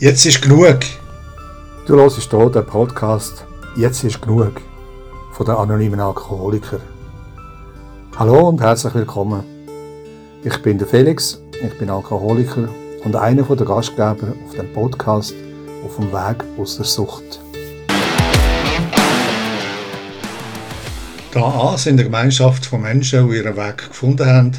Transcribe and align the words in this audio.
Jetzt 0.00 0.24
ist 0.24 0.40
genug. 0.40 0.78
Du 1.86 1.96
hörst 1.96 2.18
hier 2.18 2.50
den 2.50 2.64
Podcast 2.64 3.44
Jetzt 3.76 4.02
ist 4.02 4.22
genug 4.22 4.58
von 5.32 5.44
den 5.44 5.54
anonymen 5.54 6.00
Alkoholiker. 6.00 6.80
Hallo 8.16 8.48
und 8.48 8.62
herzlich 8.62 8.94
willkommen. 8.94 9.44
Ich 10.42 10.56
bin 10.62 10.78
der 10.78 10.86
Felix, 10.86 11.42
ich 11.52 11.78
bin 11.78 11.90
Alkoholiker 11.90 12.70
und 13.04 13.14
einer 13.14 13.42
der 13.42 13.66
Gastgeber 13.66 14.32
auf 14.46 14.54
dem 14.56 14.72
Podcast 14.72 15.34
auf 15.84 15.96
dem 15.96 16.10
Weg 16.10 16.44
aus 16.56 16.76
der 16.76 16.86
Sucht. 16.86 17.38
Da 21.34 21.42
an 21.42 21.76
sind 21.76 22.00
eine 22.00 22.04
Gemeinschaft 22.04 22.64
von 22.64 22.80
Menschen, 22.80 23.28
die 23.28 23.36
ihren 23.36 23.54
Weg 23.54 23.88
gefunden 23.88 24.26
haben, 24.26 24.52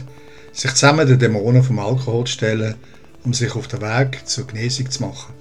sich 0.51 0.71
zusammen 0.75 1.07
den 1.07 1.17
Dämonen 1.17 1.63
vom 1.63 1.79
Alkohol 1.79 2.25
zu 2.25 2.33
stellen, 2.33 2.75
um 3.23 3.33
sich 3.33 3.55
auf 3.55 3.67
den 3.67 3.81
Weg 3.81 4.27
zur 4.27 4.47
Genesung 4.47 4.89
zu 4.89 5.03
machen. 5.03 5.33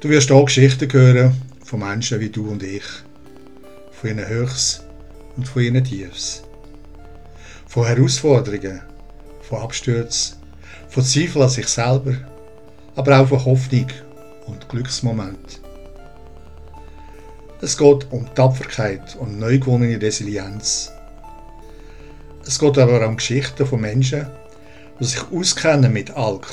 Du 0.00 0.08
wirst 0.08 0.30
auch 0.30 0.44
Geschichten 0.44 0.92
hören 0.92 1.40
von 1.64 1.80
Menschen 1.80 2.20
wie 2.20 2.28
du 2.28 2.48
und 2.48 2.62
ich, 2.62 2.84
von 3.92 4.10
ihren 4.10 4.28
Höchst 4.28 4.84
und 5.36 5.48
von 5.48 5.62
ihren 5.62 5.82
Tiefs, 5.82 6.42
von 7.66 7.86
Herausforderungen, 7.86 8.82
von 9.42 9.60
Abstürzen, 9.60 10.36
von 10.88 11.04
Zweifel 11.04 11.42
an 11.42 11.48
sich 11.48 11.68
selber, 11.68 12.14
aber 12.94 13.20
auch 13.20 13.28
von 13.28 13.44
Hoffnung 13.44 13.86
und 14.46 14.68
Glücksmoment. 14.68 15.60
Es 17.60 17.76
geht 17.76 18.06
um 18.10 18.32
Tapferkeit 18.34 19.16
und 19.16 19.38
neu 19.38 19.58
gewonnene 19.58 20.00
Resilienz. 20.00 20.92
Es 22.46 22.58
geht 22.58 22.78
aber 22.78 23.02
auch 23.02 23.08
um 23.08 23.16
Geschichten 23.16 23.66
von 23.66 23.80
Menschen, 23.80 24.26
die 24.98 25.04
sich 25.04 25.22
auskennen 25.30 25.92
mit 25.92 26.10
Alk. 26.12 26.46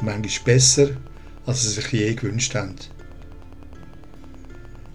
Manchmal 0.00 0.44
besser, 0.44 0.88
als 1.46 1.62
sie 1.62 1.70
sich 1.70 1.92
je 1.92 2.14
gewünscht 2.14 2.54
haben. 2.54 2.76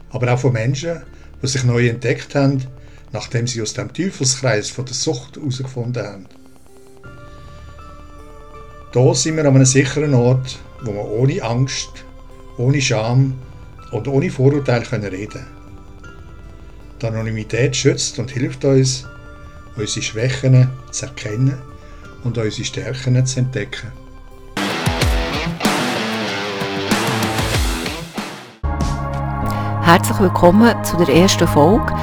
Aber 0.10 0.34
auch 0.34 0.40
von 0.40 0.54
Menschen, 0.54 1.02
die 1.42 1.48
sich 1.48 1.64
neu 1.64 1.88
entdeckt 1.88 2.36
haben, 2.36 2.64
nachdem 3.12 3.48
sie 3.48 3.62
aus 3.62 3.74
dem 3.74 3.94
Teufelskreis 3.94 4.70
von 4.70 4.86
der 4.86 4.94
Sucht 4.94 5.38
herausgefunden 5.38 6.06
haben. 6.06 6.26
Hier 8.94 9.16
sind 9.16 9.38
wir 9.38 9.46
an 9.46 9.56
einem 9.56 9.66
sicheren 9.66 10.14
Ort, 10.14 10.60
wo 10.84 10.94
wir 10.94 11.06
ohne 11.06 11.42
Angst, 11.44 11.90
ohne 12.58 12.82
Scham 12.82 13.36
und 13.92 14.08
ohne 14.08 14.30
Vorurteile 14.30 14.86
können 14.86 15.12
Die 17.02 17.06
Anonymität 17.06 17.76
schützt 17.76 18.20
und 18.20 18.32
hilft 18.32 18.66
uns, 18.66 19.06
unsere 19.76 20.02
Schwächen 20.02 20.70
zu 20.92 21.06
erkennen 21.06 21.58
und 22.24 22.38
unsere 22.38 22.66
Stärken 22.66 23.26
zu 23.26 23.40
entdecken. 23.40 23.92
Herzlich 29.84 30.20
willkommen 30.20 30.74
zu 30.86 30.96
der 30.98 31.10
ersten 31.10 31.48
Folge 31.48 31.94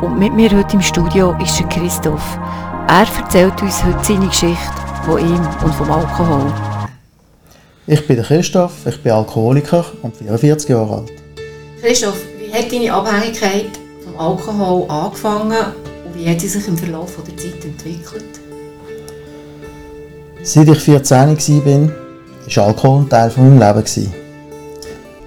und 0.00 0.18
mit 0.18 0.34
mir 0.34 0.50
heute 0.50 0.76
im 0.76 0.82
Studio 0.82 1.36
ist 1.42 1.58
der 1.58 1.66
Christoph. 1.68 2.38
Er 2.88 3.06
erzählt 3.18 3.60
uns 3.60 3.84
heute 3.84 4.02
seine 4.02 4.28
Geschichte 4.28 4.72
von 5.04 5.18
ihm 5.18 5.46
und 5.62 5.74
vom 5.74 5.90
Alkohol. 5.90 6.52
Ich 7.86 8.06
bin 8.06 8.16
der 8.16 8.24
Christoph, 8.24 8.86
ich 8.86 9.02
bin 9.02 9.12
Alkoholiker 9.12 9.84
und 10.00 10.16
44 10.16 10.70
Jahre 10.70 10.96
alt. 10.98 11.12
Christoph, 11.82 12.22
wie 12.38 12.50
hat 12.50 12.72
deine 12.72 12.92
Abhängigkeit 12.92 13.78
vom 14.04 14.18
Alkohol 14.18 14.88
angefangen 14.88 15.74
und 16.06 16.14
wie 16.14 16.30
hat 16.30 16.40
sie 16.40 16.48
sich 16.48 16.66
im 16.66 16.78
Verlauf 16.78 17.12
der 17.26 17.36
Zeit 17.36 17.62
entwickelt? 17.62 18.43
Seit 20.46 20.68
ich 20.68 20.78
14 20.78 21.38
war, 21.38 21.88
war 22.54 22.66
Alkohol 22.66 23.00
ein 23.00 23.08
Teil 23.08 23.30
von 23.30 23.56
meinem 23.56 23.76
Leben. 23.76 24.12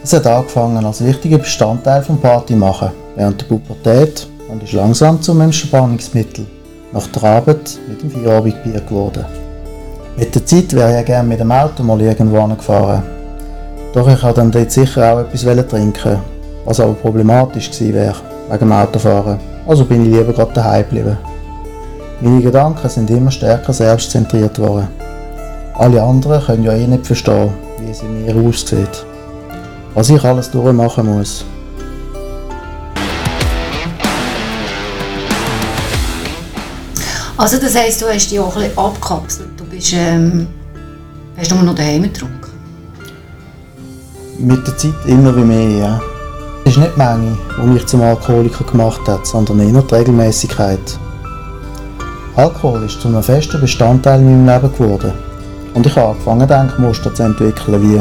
Es 0.04 0.14
hat 0.14 0.28
angefangen 0.28 0.86
als 0.86 1.04
wichtiger 1.04 1.40
Bestandteil 1.40 2.03
vom 2.03 2.22
Partymachen 2.22 2.91
während 3.16 3.41
der 3.41 3.47
Pubertät 3.47 4.28
und 4.47 4.62
ist 4.62 4.74
langsam 4.74 5.19
zum 5.19 5.41
Entspannungsmittel 5.41 6.46
nach 6.94 7.08
der 7.08 7.24
Arbeit 7.24 7.80
mit 7.90 8.03
dem 8.03 8.12
Feierabendbier 8.12 8.80
geworden. 8.81 9.25
Mit 10.18 10.36
der 10.36 10.46
Zeit 10.46 10.72
wäre 10.74 11.00
ich 11.00 11.06
gerne 11.08 11.28
mit 11.28 11.40
dem 11.40 11.52
Auto 11.52 11.81
mal 11.81 12.00
irgendwo 12.00 12.46
gefahren. 12.46 13.02
Doch 13.96 14.08
ich 14.08 14.22
wollte 14.22 14.41
dann 14.41 14.52
dort 14.52 14.72
sicher 14.72 15.14
auch 15.14 15.22
etwas 15.22 15.68
trinken, 15.68 16.20
was 16.64 16.80
aber 16.80 16.94
problematisch 16.94 17.72
gewesen 17.72 17.96
wäre, 17.96 18.16
wegen 18.50 18.59
dem 18.59 18.72
Autofahren. 18.72 19.40
Also 19.66 19.84
bin 19.84 20.06
ich 20.06 20.16
lieber 20.16 20.31
gerade 20.31 20.53
daheim 20.53 20.84
geblieben. 20.84 21.18
Meine 22.22 22.41
Gedanken 22.41 22.88
sind 22.88 23.09
immer 23.09 23.31
stärker 23.31 23.74
selbstzentriert 23.74 24.59
worden. 24.59 25.06
Alle 25.80 26.02
anderen 26.02 26.44
können 26.44 26.64
ja 26.64 26.74
eh 26.74 26.88
nicht 26.88 27.06
verstehen, 27.06 27.54
wie 27.80 27.92
es 27.92 28.02
in 28.02 28.26
mir 28.26 28.36
aussieht. 28.36 29.06
Was 29.94 30.10
ich 30.10 30.24
alles 30.24 30.50
durchmachen 30.50 31.06
muss. 31.06 31.46
Also 37.38 37.58
das 37.60 37.76
heisst, 37.76 38.02
du 38.02 38.08
hast 38.08 38.32
dich 38.32 38.40
auch 38.40 38.56
ein 38.56 38.64
bisschen 38.64 38.78
abgekapselt. 38.80 39.50
Du 39.56 39.66
bist, 39.66 39.94
ähm, 39.94 40.48
hast 41.38 41.54
nur 41.54 41.62
noch 41.62 41.76
daheim 41.76 42.02
getrunken? 42.02 42.34
Mit 44.40 44.66
der 44.66 44.76
Zeit 44.78 44.96
immer 45.06 45.36
wie 45.36 45.42
mehr, 45.42 45.70
ja. 45.70 46.02
Es 46.66 46.72
ist 46.72 46.80
nicht 46.80 46.96
die 46.96 47.00
Menge, 47.00 47.38
die 47.56 47.68
mich 47.68 47.86
zum 47.86 48.02
Alkoholiker 48.02 48.64
gemacht 48.64 49.08
hat, 49.08 49.28
sondern 49.28 49.59
eher 49.59 49.84
die 49.84 49.94
Regelmäßigkeit. 49.94 51.00
Alkohol 52.36 52.84
ist 52.84 53.00
zu 53.00 53.09
einem 53.09 53.22
festen 53.22 53.62
Bestandteil 53.62 54.20
in 54.22 54.44
meinem 54.44 54.62
Leben 54.62 54.74
geworden. 54.74 55.14
Und 55.78 55.86
ich 55.86 55.96
habe 55.96 56.08
angefangen, 56.10 56.48
Denkmuster 56.48 57.14
zu 57.14 57.22
entwickeln 57.22 57.84
wie 57.84 58.00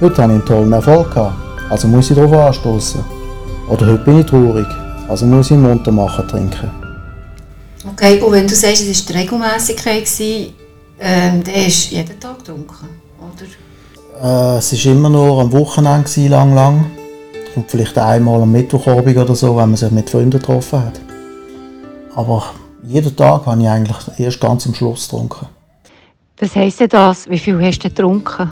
«Heute 0.00 0.22
habe 0.22 0.32
ich 0.32 0.38
einen 0.38 0.44
tollen 0.44 0.72
Erfolg 0.72 1.12
gehabt, 1.12 1.34
also 1.68 1.88
muss 1.88 2.08
ich 2.08 2.16
darauf 2.16 2.32
anstoßen. 2.32 3.04
Oder 3.68 3.86
«Heute 3.86 4.04
bin 4.04 4.20
ich 4.20 4.26
traurig, 4.26 4.68
also 5.08 5.26
muss 5.26 5.46
ich 5.46 5.54
einen 5.54 5.62
Muntermacher 5.62 6.24
trinken.» 6.28 6.70
Okay, 7.90 8.20
und 8.20 8.30
wenn 8.30 8.46
du 8.46 8.54
sagst, 8.54 8.86
es 8.86 9.08
war 9.08 9.12
die 9.12 9.18
Regelmäßigkeit, 9.18 10.08
ähm, 11.00 11.42
dann 11.42 11.52
hast 11.52 11.90
du 11.90 11.96
jeden 11.96 12.20
Tag 12.20 12.38
getrunken, 12.38 12.88
oder? 13.18 14.54
Äh, 14.54 14.58
es 14.58 14.72
war 14.72 14.92
immer 14.92 15.10
nur 15.10 15.40
am 15.40 15.50
Wochenende, 15.50 16.28
lang, 16.28 16.54
lang. 16.54 16.92
Und 17.56 17.68
vielleicht 17.68 17.98
einmal 17.98 18.40
am 18.40 18.52
Mittwochabend 18.52 19.16
oder 19.16 19.34
so, 19.34 19.56
wenn 19.56 19.70
man 19.70 19.76
sich 19.76 19.90
mit 19.90 20.08
Freunden 20.08 20.30
getroffen 20.30 20.84
hat. 20.84 21.00
Aber 22.14 22.44
jeden 22.84 23.16
Tag 23.16 23.46
habe 23.46 23.60
ich 23.60 23.68
eigentlich 23.68 23.96
erst 24.16 24.40
ganz 24.40 24.64
am 24.68 24.74
Schluss 24.74 25.08
getrunken. 25.08 25.48
Was 26.40 26.56
heisst 26.56 26.80
denn 26.80 26.88
das? 26.88 27.28
Wie 27.28 27.38
viel 27.38 27.60
hast 27.62 27.84
du 27.84 27.88
getrunken? 27.90 28.50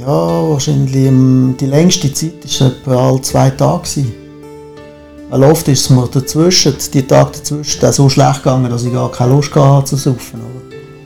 Ja, 0.00 0.06
wahrscheinlich 0.06 1.56
die 1.58 1.66
längste 1.66 2.10
Zeit 2.14 2.32
war 2.46 2.68
etwa 2.68 3.08
alle 3.08 3.20
zwei 3.20 3.50
Tage. 3.50 4.06
Weil 5.28 5.44
oft 5.44 5.68
ist 5.68 5.80
es 5.82 5.90
mir 5.90 6.08
dazwischen, 6.08 6.74
die 6.94 7.06
Tage 7.06 7.32
dazwischen 7.32 7.92
so 7.92 8.08
schlecht 8.08 8.42
gegangen, 8.42 8.70
dass 8.70 8.84
ich 8.84 8.92
gar 8.94 9.10
keine 9.12 9.32
Lust 9.32 9.54
hatte 9.54 9.84
zu 9.84 9.96
saufen. 9.96 10.40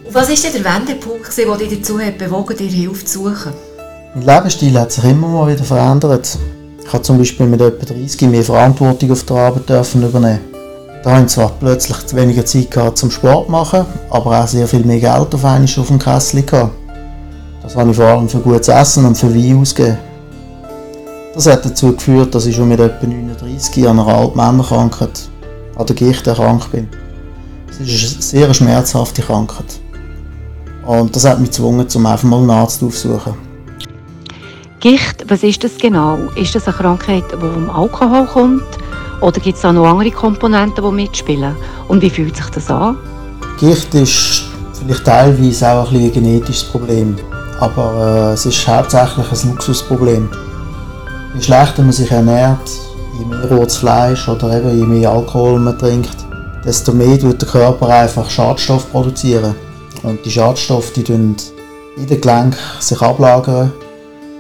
Und 0.05 0.15
was 0.15 0.29
war 0.29 0.51
denn 0.53 0.63
der 0.63 0.75
Wendepunkt, 0.75 1.37
der 1.37 1.57
dich 1.57 1.77
dazu 1.77 1.99
hat 1.99 2.19
bewogen, 2.19 2.57
dir 2.57 2.69
Hilfe 2.69 3.05
zu 3.05 3.25
suchen? 3.25 3.53
Mein 4.15 4.27
Lebensstil 4.27 4.79
hat 4.79 4.93
sich 4.93 5.05
immer 5.05 5.27
mal 5.27 5.53
wieder 5.53 5.65
verändert. 5.65 6.39
Ich 6.85 6.93
habe 6.93 7.03
zum 7.03 7.19
Beispiel 7.19 7.47
mit 7.47 7.61
etwa 7.61 7.85
30 7.85 8.23
mehr 8.29 8.45
Verantwortung 8.45 9.11
auf 9.11 9.25
der 9.25 9.37
Arbeit 9.37 9.69
dürfen 9.69 10.07
übernehmen. 10.07 10.56
Da 11.07 11.13
habe 11.13 11.23
ich 11.23 11.29
zwar 11.29 11.53
plötzlich 11.61 11.99
weniger 12.17 12.45
Zeit 12.45 12.69
gehabt 12.69 12.99
zum 12.99 13.13
Sport 13.13 13.49
machen, 13.49 13.87
aber 14.11 14.43
auch 14.43 14.49
sehr 14.49 14.67
viel 14.67 14.85
mehr 14.85 14.99
Geld 14.99 15.33
auf 15.33 15.45
einmal 15.45 15.63
auf 15.63 15.87
dem 15.87 16.01
Kessel 16.01 16.43
gehabt. 16.43 16.73
Das 17.63 17.77
habe 17.77 17.91
ich 17.91 17.97
vor 17.97 18.07
allem 18.07 18.29
für 18.29 18.41
gutes 18.41 18.67
Essen 18.67 19.05
und 19.05 19.17
für 19.17 19.33
Wein 19.33 19.61
ausgegeben. 19.61 19.99
Das 21.33 21.47
hat 21.47 21.65
dazu 21.65 21.95
geführt, 21.95 22.35
dass 22.35 22.47
ich 22.47 22.57
schon 22.57 22.67
mit 22.67 22.81
etwa 22.81 23.07
39 23.07 23.87
an 23.87 24.01
einer 24.01 24.09
Altmännerkrankheit, 24.09 25.29
an 25.77 25.87
der 25.87 25.95
Gicht 25.95 26.27
erkrankt 26.27 26.73
bin. 26.73 26.89
Es 27.71 27.79
ist 27.79 28.15
eine 28.15 28.23
sehr 28.23 28.55
schmerzhafte 28.55 29.23
Krankheit. 29.23 29.79
Und 30.85 31.15
das 31.15 31.25
hat 31.25 31.39
mich 31.39 31.51
gezwungen, 31.51 31.87
um 31.95 32.07
einfach 32.07 32.29
mal 32.29 32.41
einen 32.41 32.51
Arzt 32.51 32.83
aufzusuchen. 32.83 33.35
Gicht, 34.81 35.25
was 35.29 35.45
ist 35.45 35.63
das 35.63 35.79
genau? 35.79 36.19
Ist 36.35 36.57
das 36.57 36.67
eine 36.67 36.77
Krankheit, 36.77 37.23
die 37.31 37.37
vom 37.37 37.71
Alkohol 37.71 38.27
kommt? 38.27 38.86
Oder 39.21 39.41
gibt 39.41 39.57
es 39.57 39.63
da 39.63 39.73
noch 39.73 39.87
andere 39.87 40.11
Komponenten, 40.11 40.85
die 40.85 40.93
mitspielen? 40.93 41.57
Und 41.89 42.03
wie 42.03 42.11
fühlt 42.11 42.37
sich 42.37 42.47
das 42.47 42.71
an? 42.71 42.97
Gicht 43.59 43.95
ist 43.95 44.45
vielleicht 44.79 45.05
teilweise 45.05 45.71
auch 45.71 45.91
ein, 45.91 45.97
ein 45.97 46.13
genetisches 46.13 46.65
Problem. 46.65 47.17
Aber 47.61 48.31
äh, 48.31 48.35
es 48.35 48.45
ist 48.45 48.69
hauptsächlich 48.69 49.27
ein 49.33 49.51
Luxusproblem. 49.51 50.29
Je 51.35 51.43
schlechter 51.43 51.83
man 51.83 51.93
sich 51.93 52.11
ernährt, 52.11 52.71
je 53.19 53.25
mehr 53.25 53.51
rotes 53.51 53.79
Fleisch 53.79 54.29
oder 54.29 54.59
eben 54.59 54.79
je 54.79 54.87
mehr 54.87 55.11
Alkohol 55.11 55.59
man 55.59 55.79
trinkt, 55.79 56.17
desto 56.65 56.93
mehr 56.93 57.21
wird 57.23 57.41
der 57.41 57.49
Körper 57.49 57.89
einfach 57.89 58.29
Schadstoff 58.29 58.91
produzieren. 58.93 59.55
Und 60.03 60.25
die 60.25 60.31
Schadstoffe 60.31 60.93
die 60.93 61.05
in 61.11 61.37
den 61.97 62.21
Gelenken 62.21 62.59
sich 62.79 63.01
ablagern 63.01 63.73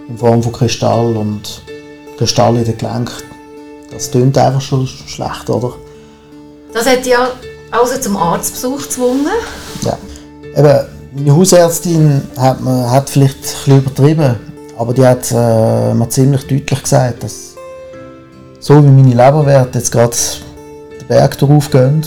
in 0.08 0.18
Form 0.18 0.42
von 0.42 0.52
Kristall 0.52 1.16
und 1.16 1.62
Kristall 2.18 2.56
in 2.56 2.64
den 2.64 2.76
Gelenken. 2.76 3.25
Das 3.90 4.10
klingt 4.10 4.36
einfach 4.36 4.60
schon 4.60 4.86
schlecht, 4.86 5.48
oder? 5.48 5.72
Das 6.72 6.86
hat 6.86 7.06
ja 7.06 7.30
also 7.70 7.98
zum 8.00 8.16
Arztbesuch 8.16 8.82
gezwungen? 8.82 9.26
Ja. 9.82 9.98
Eben, 10.56 10.86
Meine 11.14 11.36
Hausärztin 11.36 12.22
hat, 12.36 12.60
man, 12.60 12.90
hat 12.90 13.10
vielleicht 13.10 13.36
ein 13.36 13.42
bisschen 13.42 13.78
übertrieben, 13.78 14.36
aber 14.78 14.94
die 14.94 15.06
hat 15.06 15.30
äh, 15.32 15.94
mir 15.94 16.08
ziemlich 16.08 16.42
deutlich 16.42 16.82
gesagt, 16.82 17.22
dass 17.22 17.54
so 18.60 18.82
wie 18.82 18.88
meine 18.88 19.10
Leberwerte 19.10 19.78
jetzt 19.78 19.92
gerade 19.92 20.16
den 21.00 21.06
Berg 21.08 21.38
darauf 21.38 21.70
gehen, 21.70 22.02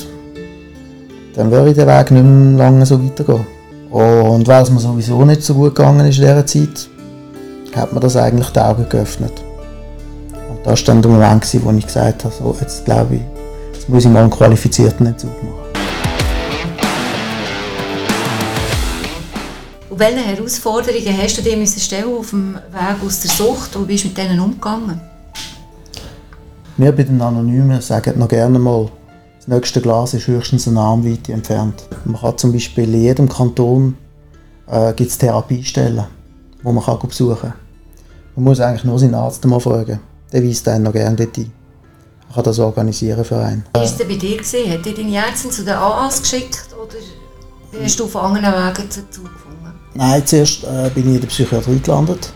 dann 1.36 1.52
würde 1.52 1.70
ich 1.70 1.76
den 1.76 1.88
Weg 1.88 2.12
nicht 2.12 2.24
mehr 2.24 2.58
lange 2.58 2.86
so 2.86 3.04
weitergehen. 3.04 3.48
Und 3.90 4.48
weil 4.48 4.64
es 4.64 4.70
mir 4.70 4.80
sowieso 4.80 5.24
nicht 5.26 5.42
so 5.42 5.56
gut 5.56 5.76
gegangen 5.76 6.08
ist 6.08 6.18
in 6.18 6.24
dieser 6.24 6.46
Zeit, 6.46 6.90
hat 7.76 7.94
mir 7.94 8.00
das 8.00 8.16
eigentlich 8.16 8.50
die 8.50 8.60
Augen 8.60 8.88
geöffnet. 8.88 9.44
Das 10.70 10.88
war 10.88 11.02
der 11.02 11.10
Moment, 11.10 11.66
wo 11.66 11.72
ich 11.72 11.88
gesagt 11.88 12.26
habe, 12.26 12.34
so, 12.36 12.56
jetzt 12.62 12.86
glaube 12.86 13.16
ich, 13.16 13.22
jetzt 13.74 13.90
muss 13.90 14.06
ich 14.06 14.12
mal 14.12 14.22
einen 14.22 14.30
qualifizierten 14.30 15.08
Entzug 15.08 15.32
machen. 15.42 15.56
Und 19.90 20.00
welche 20.00 20.20
Herausforderungen 20.20 21.18
hast 21.20 21.38
du 21.40 21.42
dir 21.42 21.58
müssen 21.58 21.80
stellen 21.80 22.16
auf 22.16 22.30
dem 22.30 22.54
Weg 22.54 23.04
aus 23.04 23.20
der 23.20 23.32
Sucht 23.32 23.76
und 23.78 23.88
wie 23.88 23.94
bist 23.94 24.04
du 24.04 24.10
mit 24.10 24.18
denen 24.20 24.40
umgegangen? 24.40 25.02
Wir 26.78 26.92
bei 26.92 27.02
den 27.02 27.20
Anonymen 27.20 27.82
sagen 27.82 28.20
noch 28.20 28.28
gerne 28.28 28.60
mal, 28.60 28.92
das 29.40 29.48
nächste 29.48 29.82
Glas 29.82 30.14
ist 30.14 30.28
höchstens 30.28 30.68
eine 30.68 30.82
Armweite 30.82 31.34
entfernt. 31.34 31.82
Man 32.06 32.22
kann 32.22 32.38
zum 32.38 32.54
Beispiel 32.54 32.94
in 32.94 33.02
jedem 33.02 33.28
Kanton 33.28 33.98
äh, 34.68 34.94
gibt's 34.94 35.18
Therapiestellen, 35.18 36.06
wo 36.62 36.72
man 36.72 36.84
kann 36.84 37.00
besuchen 37.00 37.40
kann. 37.42 37.54
Man 38.36 38.44
muss 38.46 38.60
eigentlich 38.60 38.84
nur 38.84 39.00
seinen 39.00 39.16
Arzt 39.16 39.44
mal 39.46 39.60
fragen. 39.60 40.00
Der 40.32 40.44
weist 40.44 40.68
einen 40.68 40.84
noch 40.84 40.94
gerne 40.94 41.16
dort 41.16 41.38
ein. 41.38 41.52
Man 42.26 42.36
kann 42.36 42.44
das 42.44 42.60
organisieren 42.60 43.26
für 43.26 43.38
einen. 43.38 43.66
Wie 43.74 43.80
war 43.80 43.84
es 43.84 43.98
bei 43.98 44.04
dir? 44.04 44.38
Gewesen? 44.38 44.72
Hat 44.72 44.86
dir 44.86 44.94
deine 44.94 45.16
Ärztin 45.16 45.52
zu 45.52 45.64
den 45.64 45.74
AAs 45.74 46.22
geschickt 46.22 46.68
oder 46.74 47.84
hast 47.84 48.00
du 48.00 48.06
auf 48.06 48.16
anderen 48.16 48.46
Wegen 48.46 48.88
dazu 48.88 49.22
gefunden? 49.22 49.74
Nein, 49.96 50.26
zuerst 50.26 50.64
äh, 50.64 50.90
bin 50.94 51.10
ich 51.10 51.16
in 51.16 51.22
der 51.22 51.28
Psychiatrie 51.28 51.80
gelandet. 51.80 52.32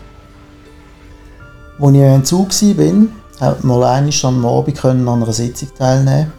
Als 1.78 1.90
ich 1.90 1.96
im 1.96 2.02
Entzug 2.02 2.48
war, 2.50 3.48
hat 3.48 3.64
mal 3.64 3.84
einmal 3.84 4.12
am 4.22 4.46
Abend 4.46 4.84
an 4.84 5.08
einer 5.08 5.32
Sitzung 5.32 5.68
teilnehmen 5.76 6.32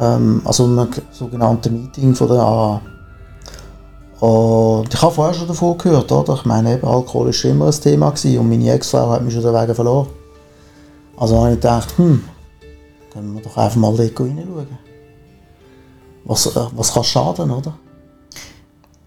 ähm, 0.00 0.40
also 0.44 0.64
einem 0.64 0.88
sogenannten 1.12 1.74
Meeting 1.74 2.14
von 2.14 2.28
der 2.28 2.38
AA. 2.38 2.80
Und 4.20 4.92
ich 4.92 5.00
habe 5.00 5.14
vorher 5.14 5.34
schon 5.34 5.48
davon 5.48 5.78
gehört, 5.78 6.10
oder? 6.12 6.34
Ich 6.34 6.44
meine, 6.44 6.74
eben, 6.74 6.86
Alkohol 6.86 7.28
war 7.28 7.50
immer 7.50 7.66
ein 7.66 7.72
Thema 7.72 8.10
gewesen 8.10 8.38
und 8.38 8.48
meine 8.48 8.72
Ex-Frau 8.72 9.10
hat 9.10 9.22
mich 9.22 9.32
schon 9.34 9.42
den 9.42 9.54
Weg 9.54 9.74
verloren. 9.74 10.08
Also 11.20 11.36
habe 11.36 11.50
ich 11.50 11.56
gedacht, 11.56 11.98
hm, 11.98 12.24
können 13.12 13.34
wir 13.34 13.42
doch 13.42 13.54
einfach 13.58 13.76
mal 13.76 13.94
dort 13.94 14.18
reinschauen. 14.18 14.78
Was, 16.24 16.46
äh, 16.46 16.60
was 16.72 16.94
kann 16.94 17.04
schaden, 17.04 17.50
oder? 17.50 17.78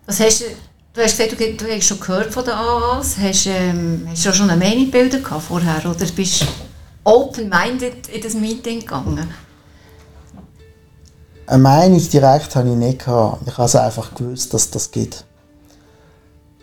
Was 0.06 0.20
hast 0.20 0.42
du, 0.42 0.46
du 0.94 1.02
hast 1.02 1.18
gesagt, 1.18 1.40
du, 1.40 1.54
du 1.54 1.76
hast 1.76 1.86
schon 1.86 2.00
gehört 2.00 2.32
von 2.32 2.46
den 2.46 2.54
AAs. 2.54 3.18
Hast, 3.18 3.48
ähm, 3.48 4.08
hast 4.08 4.26
du 4.26 4.30
auch 4.30 4.34
schon 4.34 4.48
eine 4.48 4.64
Meinung 4.64 4.86
gebildet 4.86 5.26
vorher 5.26 5.90
oder 5.90 6.06
bist 6.16 6.42
du 6.42 6.46
open-minded 7.04 8.08
in 8.10 8.22
das 8.22 8.36
Meeting 8.36 8.82
gegangen? 8.82 9.34
Eine 11.48 11.64
Meinung 11.64 12.10
direkt 12.10 12.56
habe 12.56 12.70
ich 12.70 12.76
nicht 12.76 13.00
gehabt. 13.00 13.42
Ich 13.48 13.58
habe 13.58 13.66
es 13.66 13.76
einfach 13.76 14.14
gewusst, 14.14 14.54
dass 14.54 14.70
das 14.70 14.92
gibt. 14.92 15.26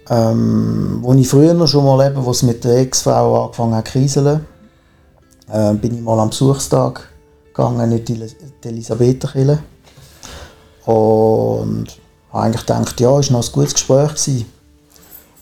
Ähm, 0.09 1.05
als 1.05 1.19
ich 1.19 1.29
früher 1.29 1.67
schon 1.67 1.85
mal 1.85 2.07
eben, 2.07 2.25
wo 2.25 2.31
es 2.31 2.45
mit 2.45 2.63
der 2.63 2.79
Ex-Frau 2.79 3.47
angefangen 3.47 3.75
hat 3.75 3.87
kriseln, 3.87 4.47
äh, 5.53 5.75
bin 5.75 5.95
ich 5.95 6.01
mal 6.01 6.19
am 6.19 6.31
Besuchstag 6.31 7.09
gegangen 7.55 7.93
in 7.93 8.05
die 8.05 8.69
Elisabetherkirche. 8.69 9.59
Und 10.87 11.87
habe 12.33 12.45
eigentlich 12.45 12.67
gedacht, 12.67 13.01
ja, 13.01 13.11
war 13.11 13.21
noch 13.31 13.47
ein 13.47 13.53
gutes 13.53 13.75
Gespräch. 13.75 14.11
Gewesen. 14.11 14.47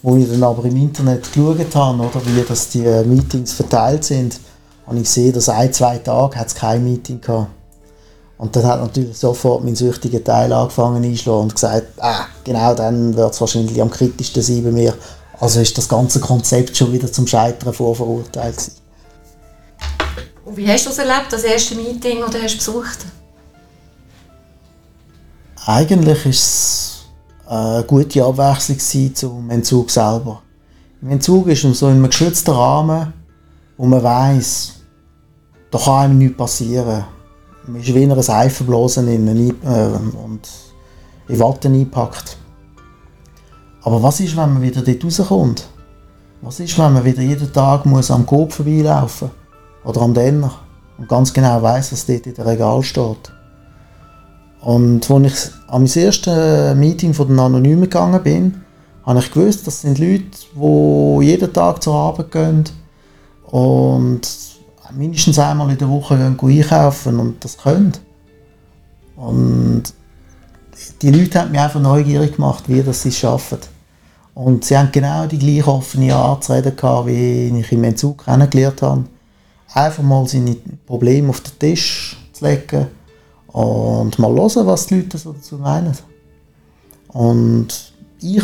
Als 0.03 0.17
ich 0.17 0.31
dann 0.31 0.43
aber 0.45 0.65
im 0.65 0.77
Internet 0.77 1.33
geschaut 1.33 1.75
habe, 1.75 1.99
oder, 1.99 2.27
wie 2.27 2.43
das 2.43 2.69
die 2.71 2.83
Meetings 2.83 3.53
verteilt 3.53 4.05
sind, 4.05 4.41
habe 4.87 4.97
ich 4.97 5.05
gesehen, 5.05 5.33
dass 5.33 5.49
ein, 5.49 5.73
zwei 5.73 5.99
Tage 5.99 6.39
es 6.45 6.55
kein 6.55 6.85
Meeting 6.85 7.21
gehabt. 7.21 7.51
Und 8.39 8.55
dann 8.55 8.65
hat 8.65 8.81
natürlich 8.81 9.19
sofort 9.19 9.65
mein 9.65 9.75
süchtiger 9.75 10.23
Teil 10.23 10.53
angefangen 10.53 11.03
einschlagen 11.03 11.43
und 11.43 11.55
gesagt, 11.55 11.87
ah, 11.99 12.27
genau 12.45 12.73
dann 12.73 13.17
wird 13.17 13.33
es 13.33 13.41
wahrscheinlich 13.41 13.83
am 13.83 13.91
kritischsten 13.91 14.43
sein 14.43 14.63
bei 14.63 14.71
mir. 14.71 14.95
Also 15.41 15.61
ist 15.61 15.77
das 15.77 15.89
ganze 15.89 16.21
Konzept 16.21 16.77
schon 16.77 16.93
wieder 16.93 17.11
zum 17.11 17.27
Scheitern 17.27 17.73
vorverurteilt 17.73 18.57
gewesen. 18.57 18.88
Und 20.49 20.57
wie 20.57 20.67
hast 20.67 20.87
du 20.87 20.89
das 20.89 20.99
erlebt, 20.99 21.31
das 21.31 21.45
erste 21.45 21.75
Meeting, 21.75 22.21
das 22.21 22.31
du 22.31 22.43
hast 22.43 22.57
besucht 22.57 23.07
Eigentlich 25.67 26.25
war 26.25 26.31
es 26.31 27.05
eine 27.47 27.85
gute 27.87 28.25
Abwechslung 28.25 29.15
zum 29.15 29.51
Entzug 29.51 29.91
selber. 29.91 30.41
Im 31.03 31.11
Entzug 31.11 31.49
ist 31.49 31.61
so 31.61 31.89
in 31.89 31.97
einem 31.97 32.09
geschützten 32.09 32.53
Rahmen, 32.53 33.13
wo 33.77 33.85
man 33.85 34.03
weiß, 34.03 34.77
da 35.71 35.79
kann 35.79 36.05
einem 36.05 36.19
nichts 36.19 36.39
passieren. 36.39 37.05
Man 37.67 37.83
ist 37.83 37.95
wie 37.95 38.05
in 38.05 38.11
einer 38.11 38.23
Seifenblase 38.23 39.01
in 39.03 39.29
äh, 39.29 40.23
und 40.25 40.49
in 41.29 41.39
Watte 41.39 41.69
eingepackt. 41.69 42.39
Aber 43.83 44.03
was 44.03 44.21
ist, 44.21 44.35
wenn 44.35 44.55
man 44.55 44.63
wieder 44.63 44.81
dort 44.81 45.05
rauskommt? 45.05 45.69
Was 46.41 46.59
ist, 46.61 46.79
wenn 46.79 46.95
man 46.95 47.05
wieder 47.05 47.21
jeden 47.21 47.53
Tag 47.53 47.85
muss 47.85 48.11
am 48.11 48.25
Kopf 48.25 48.55
vorbeilaufen 48.55 49.31
Oder 49.89 50.03
am 50.03 50.13
Denner 50.13 50.53
und 50.99 51.09
ganz 51.09 51.33
genau 51.33 51.63
weiß, 51.63 51.93
was 51.93 52.05
dort 52.05 52.27
in 52.27 52.35
der 52.35 52.45
Regal 52.45 52.83
steht? 52.83 53.33
Und 54.61 55.11
als 55.11 55.33
ich 55.33 55.51
an 55.67 55.83
mein 55.83 56.05
erstes 56.05 56.77
Meeting 56.77 57.15
von 57.15 57.29
den 57.29 57.39
Anonymen 57.39 57.85
gegangen 57.85 58.23
bin, 58.23 58.61
habe 59.07 59.21
ich 59.21 59.31
gewusst, 59.31 59.67
das 59.67 59.81
sind 59.81 59.99
Leute, 59.99 60.25
die 60.55 61.25
jeden 61.25 61.51
Tag 61.55 61.83
zur 61.83 61.95
Arbeit 61.95 62.31
gehen 62.31 62.65
und 63.47 64.21
mindestens 64.95 65.39
einmal 65.39 65.71
in 65.71 65.79
der 65.79 65.89
Woche 65.89 66.19
gehen 66.19 66.39
einkaufen 66.39 67.19
und 67.19 67.43
das 67.43 67.57
können. 67.57 67.93
Und 69.17 69.85
die 71.01 71.11
Leute 71.11 71.41
haben 71.41 71.51
mich 71.51 71.61
einfach 71.61 71.81
neugierig 71.81 72.37
gemacht, 72.37 72.65
wie 72.67 72.83
das 72.83 73.01
sie 73.01 73.13
schaffen. 73.13 73.61
Und 74.35 74.67
sie 74.67 74.77
haben 74.77 74.93
genau 74.93 75.25
die 75.27 75.39
gleiche 75.39 75.69
offene 75.69 76.15
Art 76.15 76.45
zu 76.45 76.53
reden 76.53 76.77
wie 77.07 77.59
ich 77.59 77.73
im 77.73 77.85
Entzug 77.85 78.27
kennengelernt 78.27 78.83
habe. 78.83 79.05
Einfach 79.75 80.03
mal 80.03 80.27
seine 80.27 80.57
Probleme 80.87 81.31
auf 81.31 81.41
den 81.41 81.59
Tisch 81.59 82.17
zu 82.33 82.45
legen 82.45 82.89
und 83.49 84.19
mal 84.19 84.33
hören, 84.33 84.67
was 84.67 84.87
die 84.87 84.97
Leute 84.97 85.19
so 85.19 85.33
dazu 85.33 85.57
meinen. 85.57 85.97
Und 87.09 87.93
ich 88.21 88.43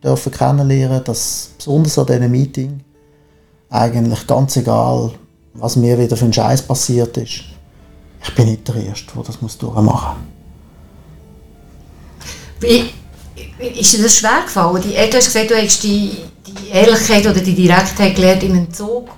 durfte 0.00 0.30
kennenlernen, 0.30 1.02
dass 1.04 1.50
besonders 1.56 1.98
an 1.98 2.06
diesem 2.06 2.30
Meeting 2.30 2.80
eigentlich 3.70 4.26
ganz 4.26 4.56
egal, 4.56 5.12
was 5.54 5.76
mir 5.76 5.98
wieder 5.98 6.16
für 6.16 6.26
ein 6.26 6.32
Scheiß 6.32 6.62
passiert 6.62 7.16
ist, 7.16 7.44
ich 8.24 8.34
bin 8.34 8.46
nicht 8.46 8.68
der 8.68 8.76
Erste, 8.76 9.12
der 9.14 9.22
das 9.24 9.40
muss 9.40 9.58
durchmachen 9.58 10.16
muss. 12.60 12.70
Ist 13.58 13.92
dir 13.92 14.02
das 14.02 14.16
schwer 14.16 14.42
gefallen? 14.44 14.82
Du 14.82 15.16
hast 15.16 15.26
gesagt, 15.26 15.50
du 15.50 15.56
hast 15.56 15.82
die, 15.82 16.16
die 16.46 16.68
Ehrlichkeit 16.70 17.26
oder 17.26 17.40
die 17.40 17.54
Direktheit 17.54 18.14
gelernt 18.14 18.42
im 18.44 18.54
Entzug. 18.54 19.08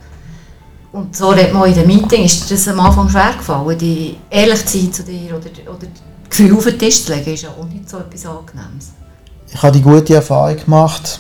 Und 0.95 1.17
so 1.17 1.31
redet 1.31 1.53
man 1.53 1.69
in 1.69 1.75
den 1.75 1.89
Meeting. 1.89 2.25
Ist 2.25 2.49
dir 2.49 2.55
das 2.55 2.69
am 2.69 2.79
Anfang 2.79 3.09
schwer 3.09 3.33
gefallen, 3.37 3.77
die 3.77 4.17
ehrlich 4.31 4.65
zu 4.65 4.79
sein 4.79 4.93
zu 4.93 5.03
dir 5.03 5.31
oder, 5.31 5.75
oder 5.75 5.89
Gefühl 6.31 6.57
auf 6.57 6.65
den 6.67 6.79
Tisch 6.79 7.05
zu 7.05 7.13
legen? 7.13 7.35
ist 7.35 7.43
ja 7.43 7.49
auch 7.49 7.67
nicht 7.67 7.91
so 7.91 7.99
etwas 7.99 8.25
Angenehmes. 8.25 8.93
Ich 9.53 9.61
habe 9.61 9.77
die 9.77 9.83
gute 9.83 10.15
Erfahrung 10.15 10.57
gemacht, 10.57 11.19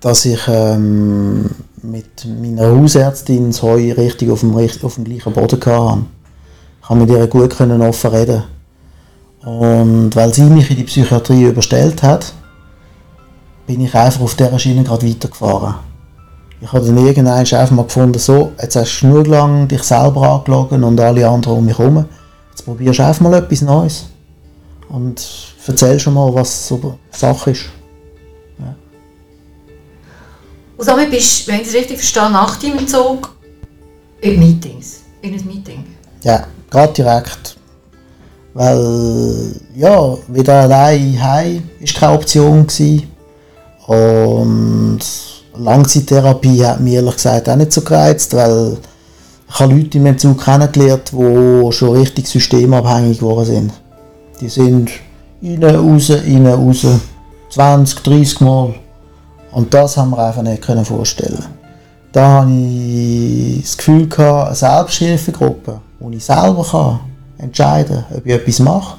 dass 0.00 0.26
ich 0.26 0.40
ähm, 0.48 1.48
mit 1.80 2.26
meiner 2.26 2.72
Hausärztin 2.72 3.54
zwei 3.54 3.90
richtig 3.94 4.30
auf 4.30 4.40
dem, 4.40 4.54
auf 4.54 4.94
dem 4.96 5.04
gleichen 5.04 5.32
Boden 5.32 5.64
hatte. 5.64 6.02
Ich 6.82 6.86
konnte 6.86 7.06
mit 7.06 7.10
ihr 7.10 7.26
gut 7.26 7.56
können 7.56 7.80
offen 7.80 8.10
reden. 8.10 8.42
Und 9.46 10.14
weil 10.14 10.34
sie 10.34 10.42
mich 10.42 10.70
in 10.70 10.76
die 10.76 10.84
Psychiatrie 10.84 11.44
überstellt 11.44 12.02
hat, 12.02 12.34
bin 13.66 13.80
ich 13.80 13.94
einfach 13.94 14.20
auf 14.20 14.34
dieser 14.34 14.58
Schiene 14.58 14.84
gerade 14.84 15.08
weitergefahren. 15.08 15.76
Ich 16.64 16.72
habe 16.72 16.86
dann 16.86 16.96
irgendwann 16.96 17.34
einfach 17.34 17.70
mal 17.70 17.82
gefunden, 17.82 18.18
so, 18.18 18.52
jetzt 18.58 18.74
hast 18.74 19.02
du 19.02 19.08
genug 19.08 19.26
lang 19.26 19.68
dich 19.68 19.82
selber 19.82 20.22
angelogen 20.22 20.82
und 20.82 20.98
alle 20.98 21.28
anderen 21.28 21.58
um 21.58 21.66
mich 21.66 21.76
herum. 21.76 22.06
Jetzt 22.48 22.64
probierst 22.64 23.00
du 23.00 23.04
einfach 23.04 23.20
mal 23.20 23.34
etwas 23.34 23.60
Neues. 23.60 24.06
Und 24.88 25.22
erzähl 25.66 26.00
schon 26.00 26.14
mal, 26.14 26.32
was 26.34 26.68
so 26.68 26.98
Sache 27.10 27.50
ist. 27.50 27.64
Und 30.76 30.84
somit 30.86 31.10
bist, 31.10 31.46
wenn 31.46 31.60
ich 31.60 31.68
es 31.68 31.74
richtig 31.74 31.98
verstehe, 31.98 32.30
nach 32.30 32.56
deinem 32.56 32.78
Entzug 32.78 33.34
in 34.22 34.38
Meetings, 34.40 35.02
in 35.20 35.34
ein 35.34 35.46
Meeting. 35.46 35.84
Ja, 36.22 36.46
gerade 36.70 36.94
direkt. 36.94 37.58
Weil, 38.54 39.60
ja, 39.74 40.16
wieder 40.28 40.62
allein 40.62 41.22
heim 41.22 41.68
war 41.78 42.00
keine 42.00 42.12
Option. 42.14 42.66
Gewesen. 42.66 43.10
Und 43.86 45.00
Langzeittherapie 45.56 46.64
hat 46.64 46.80
mich 46.80 46.94
ehrlich 46.94 47.14
gesagt 47.14 47.48
auch 47.48 47.56
nicht 47.56 47.72
so 47.72 47.82
gereizt, 47.82 48.34
weil 48.34 48.76
ich 49.48 49.60
habe 49.60 49.74
Leute 49.74 49.98
im 49.98 50.06
Entzug 50.06 50.42
kennengelernt, 50.42 51.12
die 51.12 51.72
schon 51.72 51.96
richtig 51.96 52.26
systemabhängig 52.26 53.18
geworden 53.18 53.44
sind. 53.44 53.72
Die 54.40 54.48
sind 54.48 54.90
rein, 55.42 55.62
raus, 55.62 56.10
rein, 56.10 56.46
raus, 56.46 56.86
20, 57.50 58.02
30 58.02 58.40
Mal. 58.40 58.74
Und 59.52 59.72
das 59.72 59.96
haben 59.96 60.10
wir 60.10 60.18
einfach 60.18 60.42
nicht 60.42 60.64
vorstellen. 60.86 61.44
Da 62.10 62.42
hatte 62.42 62.50
ich 62.50 63.62
das 63.62 63.76
Gefühl, 63.76 64.08
gehabt, 64.08 64.48
eine 64.48 64.56
Selbsthilfegruppe, 64.56 65.80
wo 66.00 66.10
ich 66.10 66.24
selber 66.24 66.64
kann 66.68 67.00
entscheiden 67.38 68.04
kann, 68.08 68.18
ob 68.18 68.26
ich 68.26 68.32
etwas 68.32 68.58
mache 68.60 68.96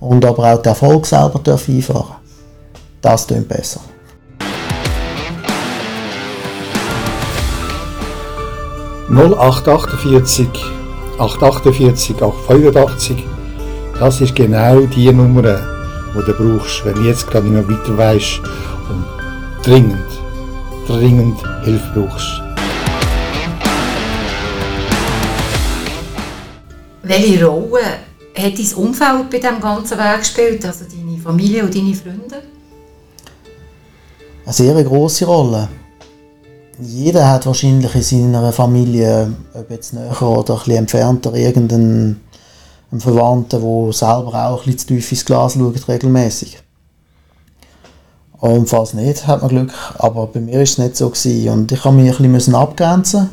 und 0.00 0.24
aber 0.24 0.52
auch 0.52 0.62
den 0.62 0.70
Erfolg 0.70 1.06
selber 1.06 1.40
einfahren 1.46 1.84
darf. 1.86 2.16
Das 3.00 3.26
klingt 3.26 3.48
besser. 3.48 3.80
0848 9.10 10.48
848 11.18 12.22
885 12.22 13.24
das 13.98 14.20
ist 14.20 14.36
genau 14.36 14.86
die 14.86 15.12
Nummer, 15.12 15.42
die 16.14 16.24
du 16.24 16.32
brauchst, 16.32 16.84
wenn 16.84 16.94
du 16.94 17.00
jetzt 17.02 17.26
gerade 17.26 17.48
nicht 17.48 17.68
mehr 17.68 17.78
weiter 17.78 17.98
weißt 17.98 18.40
und 18.88 19.04
dringend, 19.64 20.06
dringend 20.86 21.36
Hilfe 21.64 21.90
brauchst. 21.94 22.40
Welche 27.02 27.44
Rolle 27.44 27.80
hat 28.36 28.56
dein 28.56 28.74
Umfeld 28.76 29.30
bei 29.30 29.38
diesem 29.38 29.60
ganzen 29.60 29.98
Weg 29.98 30.18
gespielt, 30.20 30.64
also 30.64 30.84
deine 30.84 31.18
Familie 31.20 31.64
und 31.64 31.74
deine 31.74 31.94
Freunde? 31.94 32.42
Eine 34.44 34.52
sehr 34.54 34.84
grosse 34.84 35.24
Rolle. 35.24 35.68
Jeder 36.80 37.28
hat 37.28 37.46
wahrscheinlich 37.46 37.94
in 37.94 38.32
seiner 38.32 38.52
Familie, 38.52 39.32
ob 39.54 39.70
jetzt 39.70 39.94
näher 39.94 40.22
oder 40.22 40.60
ein 40.64 40.70
entfernter, 40.70 41.34
irgendeinen 41.34 42.20
einen 42.90 43.00
Verwandten, 43.00 43.60
der 43.60 43.92
selber 43.92 44.48
auch 44.48 44.60
ein 44.60 44.64
bisschen 44.64 44.78
zu 44.78 44.86
tief 44.86 45.12
ins 45.12 45.24
Glas 45.24 45.54
schaut, 45.54 45.88
regelmäßig. 45.88 46.58
Und 48.40 48.68
falls 48.68 48.94
nicht, 48.94 49.26
hat 49.26 49.42
man 49.42 49.50
Glück. 49.50 49.72
Aber 49.98 50.26
bei 50.28 50.40
mir 50.40 50.54
war 50.54 50.60
es 50.62 50.78
nicht 50.78 50.96
so. 50.96 51.10
Gewesen. 51.10 51.48
Und 51.48 51.72
ich 51.72 51.84
musste 51.84 52.02
mich 52.02 52.20
ein 52.20 52.32
bisschen 52.32 52.54
abgrenzen. 52.54 53.28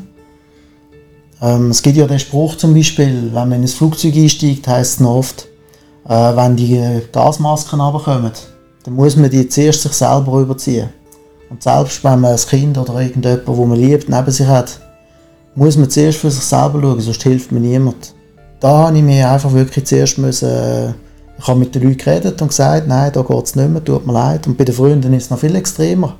Ähm, 1.42 1.70
es 1.70 1.82
gibt 1.82 1.98
ja 1.98 2.08
den 2.08 2.20
Spruch 2.20 2.56
zum 2.56 2.74
Beispiel, 2.74 3.25
wenn 3.25 3.50
man 3.50 3.54
in 3.54 3.62
ein 3.62 3.68
Flugzeug 3.68 4.16
einsteigt, 4.16 4.68
heisst 4.68 5.00
es 5.00 5.06
oft, 5.06 5.48
äh, 6.08 6.36
wenn 6.36 6.56
die 6.56 7.02
Gasmasken 7.12 7.80
runterkommen, 7.80 8.32
dann 8.84 8.94
muss 8.94 9.16
man 9.16 9.30
die 9.30 9.48
zuerst 9.48 9.84
sich 9.84 9.92
selber 9.94 10.40
überziehen. 10.40 10.90
Und 11.55 11.63
selbst 11.63 12.03
wenn 12.03 12.19
man 12.19 12.33
ein 12.33 12.38
Kind 12.38 12.77
oder 12.77 13.01
irgendjemand, 13.01 13.47
wo 13.47 13.65
man 13.65 13.79
liebt, 13.79 14.09
neben 14.09 14.31
sich 14.31 14.45
hat, 14.45 14.79
muss 15.55 15.77
man 15.77 15.89
zuerst 15.89 16.19
für 16.19 16.29
sich 16.29 16.43
selber 16.43 16.81
schauen, 16.81 17.00
sonst 17.00 17.24
hilft 17.24 17.51
mir 17.51 17.62
niemand 17.62 18.13
da 18.65 18.88
habe 18.88 18.97
ich 18.97 19.03
mir 19.03 19.29
einfach 19.29 19.53
wirklich 19.53 19.85
zuerst 19.85 20.17
müssen, 20.17 20.50
äh, 20.50 20.89
ich 21.38 21.47
habe 21.47 21.59
mit 21.59 21.75
den 21.75 21.83
Leuten 21.83 21.97
geredet 21.97 22.41
und 22.41 22.47
gesagt, 22.47 22.88
nein, 22.88 23.12
da 23.13 23.21
geht 23.21 23.43
es 23.43 23.55
nicht 23.55 23.69
mehr, 23.69 23.83
tut 23.83 24.07
mir 24.07 24.13
leid. 24.13 24.47
Und 24.47 24.57
bei 24.57 24.63
den 24.63 24.74
Freunden 24.74 25.13
ist 25.13 25.25
es 25.25 25.29
noch 25.29 25.38
viel 25.38 25.55
extremer. 25.55 26.15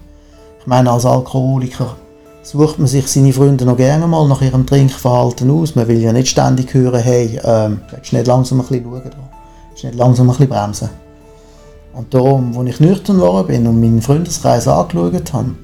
Ich 0.60 0.68
meine, 0.68 0.92
als 0.92 1.06
Alkoholiker 1.06 1.96
sucht 2.44 2.78
man 2.78 2.88
sich 2.88 3.08
seine 3.08 3.34
Freunde 3.34 3.66
noch 3.66 3.78
gerne 3.78 4.06
mal 4.06 4.28
nach 4.28 4.42
ihrem 4.42 4.68
Trinkverhalten 4.68 5.50
aus. 5.50 5.76
Man 5.76 5.88
will 5.88 6.00
ja 6.00 6.14
nicht 6.14 6.28
ständig 6.28 6.72
hören, 6.74 7.02
hey, 7.02 7.40
ähm, 7.44 7.82
willst 7.90 8.12
du 8.12 8.18
nicht 8.18 8.28
langsam 8.28 8.60
ein 8.60 8.68
bisschen 8.68 8.84
schauen? 8.84 9.02
Willst 9.04 9.84
du 9.84 9.88
nicht 9.88 9.98
langsam 9.98 10.28
ein 10.28 10.30
bisschen 10.32 10.50
bremsen? 10.50 10.90
Und 11.96 12.14
darum, 12.14 12.58
als 12.58 12.70
ich 12.70 12.80
nüchtern 12.82 13.18
geworden 13.18 13.48
bin 13.48 13.68
und 13.68 13.80
meinen 13.80 14.02
Freundeskreis 14.02 14.68
angeschaut 14.68 15.34
habe, 15.34 15.56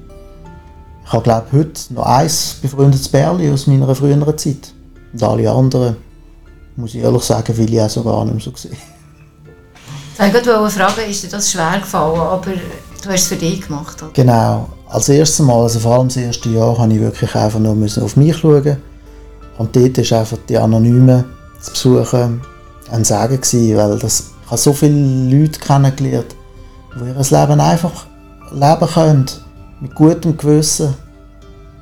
ich 1.04 1.12
habe 1.12 1.22
glaube 1.22 1.46
heute 1.52 1.94
noch 1.94 2.06
eins 2.06 2.56
befreundetes 2.62 3.08
Bärli 3.08 3.50
aus 3.50 3.66
meiner 3.66 3.94
früheren 3.94 4.38
Zeit. 4.38 4.72
Und 5.12 5.22
alle 5.22 5.50
anderen 5.50 5.96
muss 6.76 6.94
ich 6.94 7.02
ehrlich 7.02 7.22
sagen, 7.22 7.54
will 7.58 7.74
ich 7.74 7.80
auch 7.80 7.90
so 7.90 8.02
gar 8.02 8.24
nicht 8.24 8.34
mehr 8.34 8.42
so 8.42 8.52
sehen. 8.56 8.78
Ich 10.14 10.34
wollte 10.34 10.70
fragen, 10.70 11.10
ist 11.10 11.22
dir 11.22 11.28
das 11.28 11.50
schwer 11.50 11.80
gefallen, 11.80 12.20
aber 12.20 12.50
du 12.50 13.08
hast 13.10 13.22
es 13.22 13.26
für 13.26 13.36
dich 13.36 13.60
gemacht, 13.60 14.02
oder? 14.02 14.12
Genau. 14.14 14.68
Als 14.88 15.08
erstes 15.10 15.40
Mal, 15.40 15.60
also 15.60 15.80
vor 15.80 15.96
allem 15.96 16.08
das 16.08 16.16
erste 16.16 16.48
Jahr, 16.48 16.78
habe 16.78 16.92
ich 16.94 17.00
wirklich 17.00 17.34
einfach 17.34 17.58
nur 17.58 17.72
auf 17.72 18.16
mich 18.16 18.36
schauen 18.36 18.76
und 19.58 19.76
dort 19.76 20.10
war 20.10 20.18
einfach 20.20 20.38
die 20.48 20.56
Anonymen 20.56 21.24
zu 21.60 21.72
besuchen 21.72 22.40
ein 22.90 23.04
Sagen 23.04 23.40
gewesen, 23.40 23.76
weil 23.76 23.98
das, 23.98 24.31
habe 24.52 24.60
so 24.60 24.74
viele 24.74 25.30
Leute 25.30 25.58
kennengelernt, 25.58 26.36
die 26.94 27.06
ihr 27.06 27.14
Leben 27.40 27.60
einfach 27.60 28.06
leben 28.52 28.86
können, 28.86 29.26
mit 29.80 29.94
gutem 29.94 30.36
Gewissen 30.36 30.94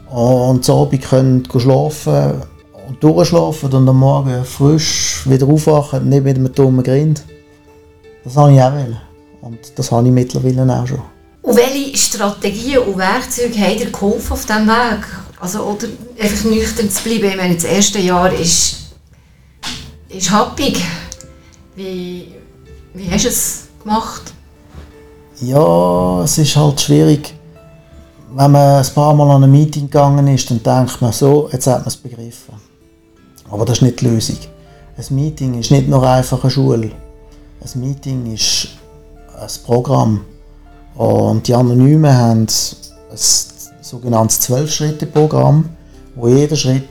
und 0.09 0.65
so 0.65 0.83
Abend 0.83 1.03
können 1.03 1.49
schlafen 1.59 2.43
und 2.87 3.03
durchschlafen 3.03 3.73
und 3.73 3.89
am 3.89 3.99
Morgen 3.99 4.45
frisch 4.45 5.23
wieder 5.27 5.49
aufwachen, 5.49 6.09
nicht 6.09 6.23
mit 6.23 6.37
einem 6.37 6.55
dummen 6.55 6.85
Grind. 6.85 7.25
Das 8.23 8.37
habe 8.37 8.53
ich 8.53 8.63
auch 8.63 8.73
wollen. 8.73 9.01
Und 9.41 9.59
das 9.75 9.91
habe 9.91 10.07
ich 10.07 10.13
mittlerweile 10.13 10.81
auch 10.81 10.87
schon. 10.87 11.03
Und 11.43 11.57
welche 11.57 11.97
Strategien 11.97 12.79
und 12.79 12.99
Werkzeuge 12.99 13.59
haben 13.59 13.79
dir 13.79 13.91
geholfen 13.91 14.33
auf 14.33 14.47
diesem 14.47 14.69
Weg? 14.69 15.07
Also, 15.41 15.63
oder 15.63 15.89
einfach 16.21 16.45
nüchtern 16.45 16.89
zu 16.89 17.03
bleiben? 17.03 17.37
Meine, 17.37 17.55
das 17.55 17.65
erste 17.65 17.99
Jahr 17.99 18.33
ist, 18.33 18.77
ist 20.09 20.31
happig. 20.31 20.85
Wie, 21.75 22.40
wie 22.95 23.11
hast 23.11 23.25
du 23.25 23.29
es 23.29 23.69
gemacht? 23.83 24.33
Ja, 25.41 26.23
es 26.23 26.39
ist 26.39 26.57
halt 26.57 26.81
schwierig. 26.81 27.35
Wenn 28.33 28.51
man 28.53 28.85
ein 28.85 28.95
paar 28.95 29.15
Mal 29.15 29.31
an 29.31 29.45
ein 29.45 29.51
Meeting 29.51 29.85
gegangen 29.85 30.29
ist, 30.29 30.51
dann 30.51 30.63
denkt 30.63 31.01
man 31.01 31.13
so, 31.13 31.49
jetzt 31.53 31.67
hat 31.67 31.81
man 31.81 31.89
es 31.89 31.97
begriffen. 31.97 32.55
Aber 33.51 33.65
das 33.65 33.79
ist 33.79 33.83
nicht 33.83 34.01
die 34.01 34.07
Lösung. 34.07 34.37
Ein 34.97 35.15
Meeting 35.15 35.59
ist 35.59 35.71
nicht 35.71 35.89
nur 35.89 36.09
einfach 36.09 36.43
eine 36.43 36.51
Schule. 36.51 36.91
Ein 37.61 37.81
Meeting 37.81 38.33
ist 38.33 38.69
ein 39.37 39.49
Programm. 39.65 40.25
Und 40.95 41.49
die 41.49 41.55
Anonymen 41.55 42.13
haben 42.13 42.47
ein 43.11 43.17
sogenanntes 43.81 44.41
Zwölf-Schritte-Programm, 44.41 45.71
wo 46.15 46.29
jeder 46.29 46.57
Schritt 46.57 46.89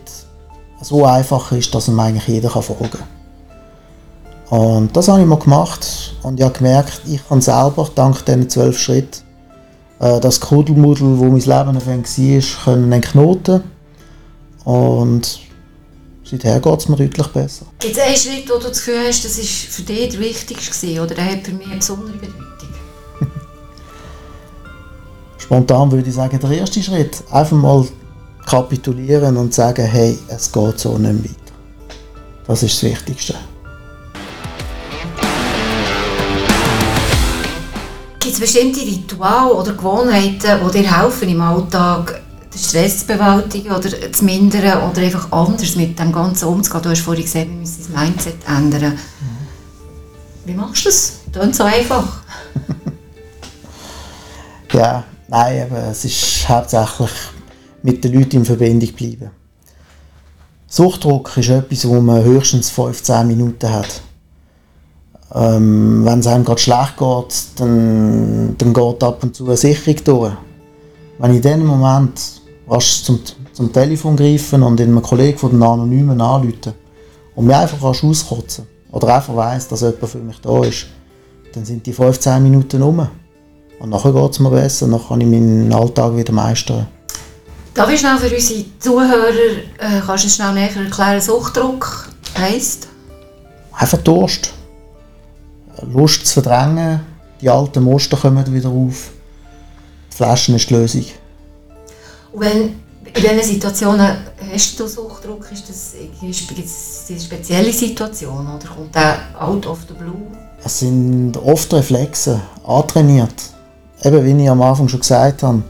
so 0.81 1.05
einfach 1.05 1.51
ist, 1.51 1.73
dass 1.75 1.87
ihm 1.87 1.99
eigentlich 1.99 2.27
jeder 2.27 2.49
folgen 2.49 2.89
kann. 2.89 3.18
Und 4.49 4.95
das 4.95 5.07
habe 5.07 5.21
ich 5.21 5.27
mal 5.27 5.37
gemacht 5.37 6.15
und 6.23 6.39
ich 6.39 6.45
habe 6.45 6.57
gemerkt, 6.57 7.01
ich 7.07 7.27
kann 7.27 7.41
selber 7.41 7.89
dank 7.93 8.25
diesen 8.25 8.49
zwölf 8.49 8.79
Schritten 8.79 9.21
äh, 9.99 10.19
das 10.19 10.39
Kuddelmuddel, 10.39 11.19
wo 11.19 11.25
mein 11.25 11.39
Leben 11.39 11.47
war, 11.47 12.63
können 12.63 12.91
entknoten. 12.91 13.63
Und 14.65 15.39
Seither 16.29 16.59
geht 16.59 16.79
es 16.79 16.87
mir 16.87 16.95
deutlich 16.95 17.27
besser. 17.27 17.65
Gibt 17.79 17.97
es 17.97 18.03
einen 18.03 18.15
Schritt, 18.15 18.49
wo 18.49 18.59
du 18.59 18.67
das 18.67 18.77
Gefühl 18.85 18.99
hast, 19.07 19.25
das 19.25 19.37
war 19.39 19.43
für 19.43 19.81
dich 19.81 20.09
der 20.09 20.19
wichtigste 20.19 21.01
oder 21.01 21.15
der 21.15 21.25
hat 21.25 21.39
für 21.43 21.53
mich 21.53 21.65
eine 21.65 21.77
besondere 21.77 22.17
Bedeutung? 22.17 22.69
Spontan 25.39 25.91
würde 25.91 26.07
ich 26.07 26.13
sagen, 26.13 26.39
der 26.39 26.51
erste 26.51 26.83
Schritt. 26.83 27.23
Einfach 27.31 27.57
mal 27.57 27.83
kapitulieren 28.45 29.37
und 29.37 29.55
sagen, 29.55 29.83
hey, 29.87 30.19
es 30.27 30.51
geht 30.51 30.79
so 30.79 30.99
nicht 30.99 31.23
weiter. 31.23 31.53
Das 32.45 32.61
ist 32.61 32.75
das 32.75 32.91
Wichtigste. 32.91 33.33
Es 38.39 38.53
bestimmte 38.53 38.81
Rituale 38.81 39.53
oder 39.53 39.73
Gewohnheiten, 39.73 40.59
die 40.65 40.71
dir 40.71 40.97
helfen 40.97 41.29
im 41.29 41.41
Alltag 41.41 42.21
den 42.53 42.59
Stress 42.59 42.99
zu 42.99 43.07
bewältigen 43.07 43.71
oder 43.71 43.89
zu 44.11 44.25
mindern 44.25 44.89
oder 44.89 45.01
einfach 45.01 45.31
anders 45.31 45.75
mit 45.75 45.99
dem 45.99 46.11
Ganzen 46.11 46.47
umzugehen. 46.47 46.83
Du 46.83 46.89
hast 46.89 47.01
vorhin 47.01 47.23
gesagt, 47.23 47.47
wir 47.47 47.55
müssen 47.55 47.85
das 47.87 48.03
Mindset 48.03 48.47
ändern. 48.47 48.97
Wie 50.45 50.53
machst 50.53 50.85
du 50.85 50.89
das? 50.89 51.19
Klingt 51.31 51.55
so 51.55 51.63
einfach. 51.63 52.21
ja, 54.73 55.03
nein, 55.27 55.63
aber 55.63 55.89
es 55.89 56.05
ist 56.05 56.47
hauptsächlich 56.47 57.11
mit 57.83 58.03
den 58.03 58.13
Leuten 58.13 58.37
in 58.37 58.45
Verbindung 58.45 58.91
bleiben. 58.93 59.31
Suchtdruck 60.67 61.35
ist 61.37 61.49
etwas, 61.49 61.87
wo 61.87 61.99
man 61.99 62.23
höchstens 62.23 62.69
15 62.69 63.27
Minuten 63.27 63.71
hat. 63.71 64.01
Ähm, 65.33 66.03
wenn 66.05 66.19
es 66.19 66.27
einem 66.27 66.43
gerade 66.43 66.59
schlecht 66.59 66.97
geht, 66.97 67.43
dann, 67.57 68.55
dann 68.57 68.73
geht 68.73 69.03
ab 69.03 69.23
und 69.23 69.35
zu 69.35 69.45
eine 69.45 69.57
Sicherung 69.57 70.03
durch. 70.03 70.33
Wenn 71.19 71.31
ich 71.31 71.37
in 71.37 71.43
dem 71.43 71.65
Moment 71.65 72.19
rasch 72.67 73.03
zum, 73.03 73.19
zum 73.53 73.71
Telefon 73.71 74.15
greifen 74.15 74.63
und 74.63 74.81
einem 74.81 75.01
Kollegen 75.01 75.37
von 75.37 75.51
den 75.51 75.61
Anonymen 75.61 76.19
anrufen 76.19 76.73
und 77.35 77.45
mir 77.45 77.57
einfach 77.57 77.81
auskotzen 77.81 78.65
oder 78.91 79.15
einfach 79.15 79.35
weiss, 79.35 79.67
dass 79.67 79.81
jemand 79.81 80.07
für 80.07 80.17
mich 80.17 80.39
da 80.41 80.63
ist, 80.63 80.87
dann 81.53 81.65
sind 81.65 81.85
die 81.85 81.93
15 81.93 82.41
Minuten 82.41 82.81
um. 82.81 83.07
Und 83.79 83.89
nachher 83.89 84.11
geht 84.11 84.31
es 84.31 84.39
mir 84.39 84.49
besser, 84.49 84.87
dann 84.87 85.01
kann 85.07 85.21
ich 85.21 85.27
meinen 85.27 85.71
Alltag 85.71 86.15
wieder 86.15 86.33
meistern. 86.33 86.87
Darf 87.73 87.89
ich 87.91 87.99
schnell 87.99 88.17
für 88.17 88.33
unsere 88.33 88.65
Zuhörer, 88.79 89.29
äh, 89.29 90.01
kannst 90.05 90.25
du 90.25 90.29
schnell 90.29 90.53
näher 90.53 90.75
erklären, 90.75 91.21
Suchtdruck 91.21 92.09
heisst? 92.37 92.87
Einfach 93.71 93.99
Durst. 93.99 94.53
Lust 95.81 96.27
zu 96.27 96.41
verdrängen, 96.41 97.01
die 97.41 97.49
alten 97.49 97.83
Muster 97.83 98.17
kommen 98.17 98.53
wieder 98.53 98.69
auf. 98.69 99.11
Die 100.11 100.15
Flaschen 100.15 100.55
ist 100.55 100.69
die 100.69 100.73
Lösung. 100.73 101.05
Und 102.31 102.41
wenn, 102.41 102.61
in 103.13 103.23
welchen 103.23 103.43
Situationen 103.43 104.17
hast 104.51 104.79
du 104.79 104.87
Suchtdruck? 104.87 105.51
Ist 105.51 105.69
das, 105.69 105.93
ist 106.21 106.49
eine 107.09 107.19
spezielle 107.19 107.73
Situation 107.73 108.45
oder 108.47 108.67
kommt 108.67 108.93
der 108.93 109.19
out 109.39 109.65
of 109.65 109.79
the 109.87 109.93
blue? 109.93 110.27
Es 110.63 110.79
sind 110.79 111.37
oft 111.37 111.73
Reflexe, 111.73 112.41
antrainiert. 112.65 113.33
eben 114.03 114.25
wie 114.25 114.43
ich 114.43 114.49
am 114.49 114.61
Anfang 114.61 114.87
schon 114.87 114.99
gesagt 114.99 115.43
habe, 115.43 115.63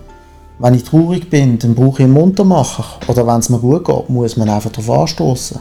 wenn 0.59 0.73
ich 0.73 0.83
traurig 0.83 1.29
bin, 1.29 1.57
dann 1.57 1.73
brauche 1.73 1.99
ich 1.99 2.05
einen 2.05 2.13
Muntermacher. 2.13 2.85
Oder 3.07 3.25
wenn 3.25 3.39
es 3.39 3.49
mir 3.49 3.59
gut 3.59 3.85
geht, 3.85 4.09
muss 4.09 4.35
man 4.35 4.49
einfach 4.49 4.71
darauf 4.71 5.01
anstoßen. 5.01 5.59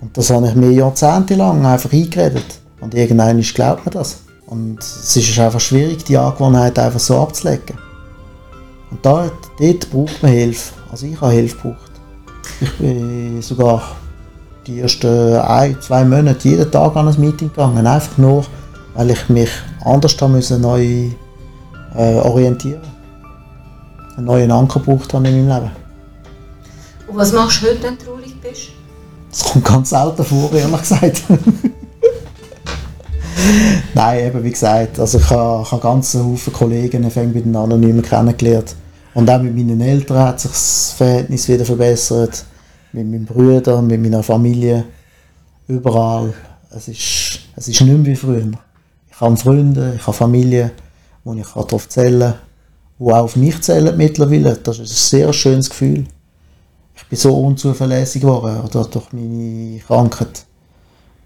Und 0.00 0.16
das 0.16 0.30
habe 0.30 0.48
ich 0.48 0.54
mir 0.54 0.70
jahrzehntelang 0.70 1.64
einfach 1.64 1.92
eingeredet. 1.92 2.60
Und 2.80 2.94
irgendwann 2.94 3.40
glaubt 3.40 3.84
man 3.84 3.92
das. 3.92 4.18
Und 4.46 4.80
es 4.80 5.14
ist 5.16 5.38
einfach 5.38 5.60
schwierig, 5.60 6.04
die 6.04 6.16
Angewohnheit 6.16 6.78
einfach 6.78 7.00
so 7.00 7.20
abzulegen. 7.20 7.76
Und 8.90 9.04
da, 9.04 9.30
dort 9.58 9.90
braucht 9.90 10.22
man 10.22 10.32
Hilfe. 10.32 10.72
Also 10.90 11.06
ich 11.06 11.20
habe 11.20 11.32
Hilfe 11.32 11.56
gebraucht. 11.56 11.92
Ich 12.60 12.72
bin 12.78 13.42
sogar 13.42 13.96
die 14.66 14.80
ersten 14.80 15.36
ein, 15.36 15.80
zwei 15.80 16.04
Monate 16.04 16.48
jeden 16.48 16.70
Tag 16.70 16.96
an 16.96 17.08
ein 17.08 17.20
Meeting 17.20 17.48
gegangen. 17.48 17.86
Einfach 17.86 18.16
nur, 18.16 18.44
weil 18.94 19.10
ich 19.10 19.28
mich 19.28 19.50
anders 19.84 20.16
da 20.16 20.28
müssen 20.28 20.62
neu 20.62 21.10
äh, 21.94 22.14
orientieren 22.16 22.82
Einen 24.16 24.26
neuen 24.26 24.50
Anker 24.50 24.80
gebraucht 24.80 25.12
habe 25.12 25.28
in 25.28 25.46
meinem 25.46 25.62
Leben. 25.62 25.70
Und 27.06 27.16
was 27.16 27.32
machst 27.32 27.62
du 27.62 27.66
heute, 27.66 27.82
wenn 27.82 27.98
du 27.98 28.04
traurig 28.04 28.40
bist? 28.40 28.68
Das 29.30 29.44
kommt 29.44 29.64
ganz 29.64 29.90
selten 29.90 30.24
vor, 30.24 30.52
ehrlich 30.52 30.80
gesagt. 30.80 31.22
Nein, 33.94 34.26
eben 34.26 34.44
wie 34.44 34.50
gesagt, 34.50 34.98
also 34.98 35.18
ich 35.18 35.30
habe, 35.30 35.62
ich 35.62 35.72
habe 35.72 35.82
ganz 35.82 36.14
Haufen 36.14 36.52
Kollegen 36.52 37.10
bei 37.14 37.24
den 37.24 37.56
Anonymen 37.56 38.02
kennengelernt. 38.02 38.74
Und 39.14 39.28
auch 39.30 39.40
mit 39.40 39.54
meinen 39.56 39.80
Eltern 39.80 40.18
hat 40.18 40.40
sich 40.40 40.50
das 40.50 40.94
Verhältnis 40.96 41.48
wieder 41.48 41.64
verbessert. 41.64 42.44
Mit 42.92 43.06
meinen 43.10 43.24
Brüdern, 43.24 43.86
mit 43.86 44.00
meiner 44.00 44.22
Familie. 44.22 44.84
Überall. 45.66 46.32
Es 46.70 46.88
ist, 46.88 47.40
es 47.56 47.68
ist 47.68 47.80
nicht 47.80 47.96
mehr 47.96 48.06
wie 48.06 48.16
früher. 48.16 48.50
Ich 49.10 49.20
habe 49.20 49.36
Freunde, 49.36 49.94
ich 49.96 50.06
habe 50.06 50.16
Familie, 50.16 50.70
wo 51.24 51.34
ich 51.34 51.46
darauf 51.46 51.88
zählen 51.88 52.20
kann, 52.20 52.34
die 52.98 53.12
auch 53.12 53.24
auf 53.24 53.36
mich 53.36 53.60
zählen 53.62 53.96
mittlerweile. 53.96 54.56
Das 54.56 54.78
ist 54.78 54.90
ein 54.90 55.18
sehr 55.18 55.32
schönes 55.32 55.70
Gefühl. 55.70 56.04
Ich 56.94 57.06
bin 57.06 57.18
so 57.18 57.38
unzuverlässig 57.38 58.22
geworden 58.22 58.60
oder 58.60 58.84
durch 58.84 59.12
meine 59.12 59.78
Krankheit 59.80 60.46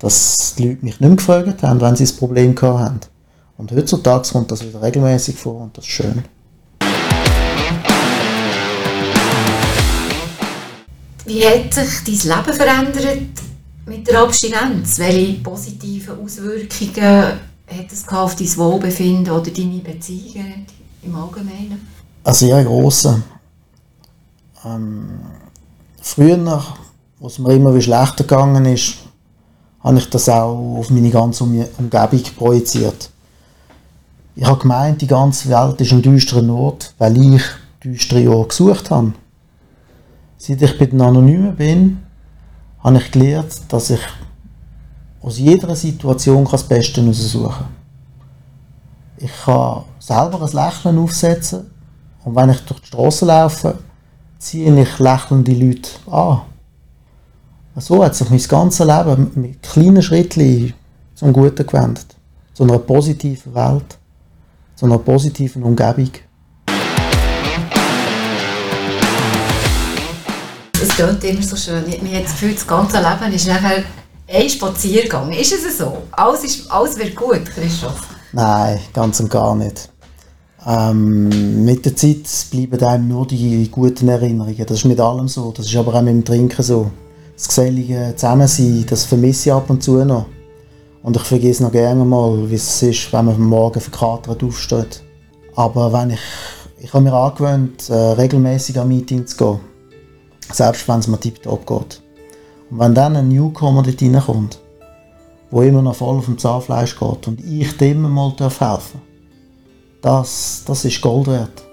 dass 0.03 0.57
die 0.59 0.69
Leute 0.69 0.85
mich 0.85 0.99
nicht 0.99 1.01
mehr 1.01 1.17
gefragt 1.17 1.63
haben, 1.63 1.81
wenn 1.81 1.97
sie 1.97 2.05
ein 2.05 2.17
Problem 2.17 2.55
haben. 2.61 3.01
Und 3.57 3.71
heutzutage 3.71 4.29
kommt 4.31 4.51
das 4.51 4.65
wieder 4.65 4.83
regelmäßig 4.83 5.37
vor 5.37 5.63
und 5.63 5.79
das 5.79 5.85
ist 5.85 5.91
schön. 5.91 6.25
Wie 11.25 11.45
hat 11.47 11.73
sich 11.73 12.25
dein 12.25 12.37
Leben 12.37 12.57
verändert 12.57 13.29
mit 13.87 14.09
der 14.09 14.23
Abstinenz? 14.23 14.99
Welche 14.99 15.35
positiven 15.35 16.19
Auswirkungen 16.19 17.23
hat 17.69 17.93
es 17.93 18.09
auf 18.09 18.35
dein 18.35 18.57
Wohlbefinden 18.57 19.33
oder 19.33 19.51
deine 19.53 19.79
Beziehungen 19.79 20.67
im 21.03 21.15
Allgemeinen? 21.15 21.89
Eine 22.25 22.35
sehr 22.35 22.65
grosse. 22.65 23.23
Ähm, 24.65 25.21
früher, 26.01 26.65
wo 27.21 27.29
es 27.29 27.39
mir 27.39 27.55
immer 27.55 27.73
wie 27.73 27.83
schlechter 27.83 28.25
gegangen 28.25 28.65
ist, 28.65 28.97
habe 29.83 29.99
ich 29.99 30.09
das 30.11 30.29
auch 30.29 30.79
auf 30.79 30.91
meine 30.91 31.11
ganze 31.11 31.45
Umgebung 31.45 32.23
projiziert. 32.37 33.11
Ich 34.35 34.45
habe 34.45 34.61
gemeint, 34.61 35.03
die 35.03 35.07
ganze 35.07 35.49
Welt 35.51 35.81
ist 35.81 35.93
ein 35.93 36.03
düsterer 36.03 36.49
Ort, 36.53 36.95
weil 36.99 37.35
ich 37.35 37.43
düstere 37.83 38.31
Orte 38.31 38.49
gesucht 38.49 38.91
habe. 38.91 39.13
Seit 40.39 40.63
ich 40.63 40.79
bei 40.79 40.87
den 40.87 41.01
Anonymen 41.01 41.55
bin, 41.55 41.99
habe 42.83 42.97
ich 42.99 43.11
gelernt, 43.11 43.61
dass 43.69 43.91
ich 43.91 44.01
aus 45.21 45.39
jeder 45.39 45.75
Situation 45.77 46.47
das 46.51 46.65
Beste 46.65 47.01
heraussuchen 47.01 47.51
kann. 47.51 47.67
Ich 49.19 49.31
kann 49.45 49.85
selber 49.99 50.43
ein 50.43 50.53
Lächeln 50.53 50.99
aufsetzen 50.99 51.71
und 52.25 52.35
wenn 52.35 52.51
ich 52.51 52.61
durch 52.61 52.81
die 52.81 52.87
Straße 52.87 53.25
laufe, 53.25 53.79
ziehe 54.39 54.83
ich 54.83 54.99
lächelnde 54.99 55.53
Leute 55.53 55.91
an. 56.11 56.41
So 57.77 58.05
hat 58.05 58.15
sich 58.15 58.29
mein 58.29 58.39
ganzes 58.39 58.87
Leben 58.87 59.31
mit 59.35 59.63
kleinen 59.63 60.03
Schritten 60.03 60.75
zum 61.15 61.33
Guten 61.33 61.67
gewendet. 61.67 62.05
Zu 62.53 62.65
einer 62.65 62.79
positiven 62.79 63.55
Welt, 63.55 63.97
zu 64.77 64.85
einer 64.85 64.99
positiven 64.99 65.63
Umgebung. 65.63 66.11
Es 70.83 70.89
klingt 70.91 71.25
immer 71.25 71.43
so 71.43 71.57
schön. 71.57 71.83
Man 72.03 72.15
hat 72.15 72.25
das 72.25 72.33
Gefühl, 72.33 72.53
das 72.53 72.67
ganze 72.67 72.99
Leben 72.99 73.35
ist 73.35 73.49
nachher 73.49 73.85
ein 74.29 74.51
Spaziergang. 74.51 75.33
Ist 75.33 75.55
es 75.55 75.79
so? 75.79 75.97
Alles, 76.11 76.45
ist, 76.45 76.71
alles 76.71 76.99
wird 76.99 77.17
gut, 77.17 77.47
Christoph? 77.55 78.07
Nein, 78.33 78.81
ganz 78.93 79.19
und 79.21 79.31
gar 79.31 79.55
nicht. 79.55 79.89
Ähm, 80.67 81.65
mit 81.65 81.87
der 81.87 81.97
Zeit 81.97 82.29
bleiben 82.51 82.85
einem 82.85 83.09
nur 83.09 83.27
die 83.27 83.67
guten 83.71 84.09
Erinnerungen. 84.09 84.67
Das 84.67 84.79
ist 84.79 84.85
mit 84.85 85.01
allem 85.01 85.27
so. 85.27 85.53
Das 85.53 85.65
ist 85.65 85.77
aber 85.77 85.95
auch 85.95 86.03
mit 86.03 86.13
dem 86.13 86.25
Trinken 86.25 86.63
so 86.63 86.91
das 87.35 87.49
gesellige 87.49 88.15
Zusammensein, 88.17 88.85
das 88.89 89.05
vermisse 89.05 89.49
ich 89.49 89.53
ab 89.53 89.69
und 89.71 89.83
zu 89.83 90.05
noch. 90.05 90.27
Und 91.03 91.17
ich 91.17 91.23
vergesse 91.23 91.65
noch 91.65 91.73
gerne 91.73 92.05
mal, 92.05 92.49
wie 92.49 92.55
es 92.55 92.83
ist, 92.83 93.13
wenn 93.13 93.25
man 93.25 93.35
am 93.35 93.49
Morgen 93.49 93.81
verkatert 93.81 94.43
aufsteht. 94.43 95.03
Aber 95.57 95.93
wenn 95.93 96.11
ich, 96.11 96.21
ich 96.79 96.93
habe 96.93 97.05
mir 97.05 97.13
angewöhnt, 97.13 97.91
äh, 97.91 97.95
regelmäßig 97.95 98.79
an 98.79 98.89
Meetings 98.89 99.37
zu 99.37 99.45
gehen. 99.45 99.61
Selbst 100.53 100.87
wenn 100.89 101.01
es 101.01 101.09
mir 101.09 101.19
tiptop 101.19 101.67
geht. 101.67 102.03
Und 102.71 102.79
wenn 102.79 102.95
dann 102.95 103.17
ein 103.17 103.29
Newcomer 103.29 103.83
dort 103.83 104.01
reinkommt, 104.01 104.61
der 105.51 105.63
immer 105.63 105.83
noch 105.83 105.97
voll 105.97 106.19
auf 106.19 106.27
dem 106.27 106.39
Zahnfleisch 106.39 106.99
geht 106.99 107.29
und 107.29 107.41
ich 107.45 107.77
dem 107.77 108.03
mal 108.03 108.31
helfen 108.39 108.59
darf, 108.61 108.93
das, 110.01 110.63
das 110.67 110.85
ist 110.85 111.01
Gold 111.01 111.27
wert. 111.27 111.65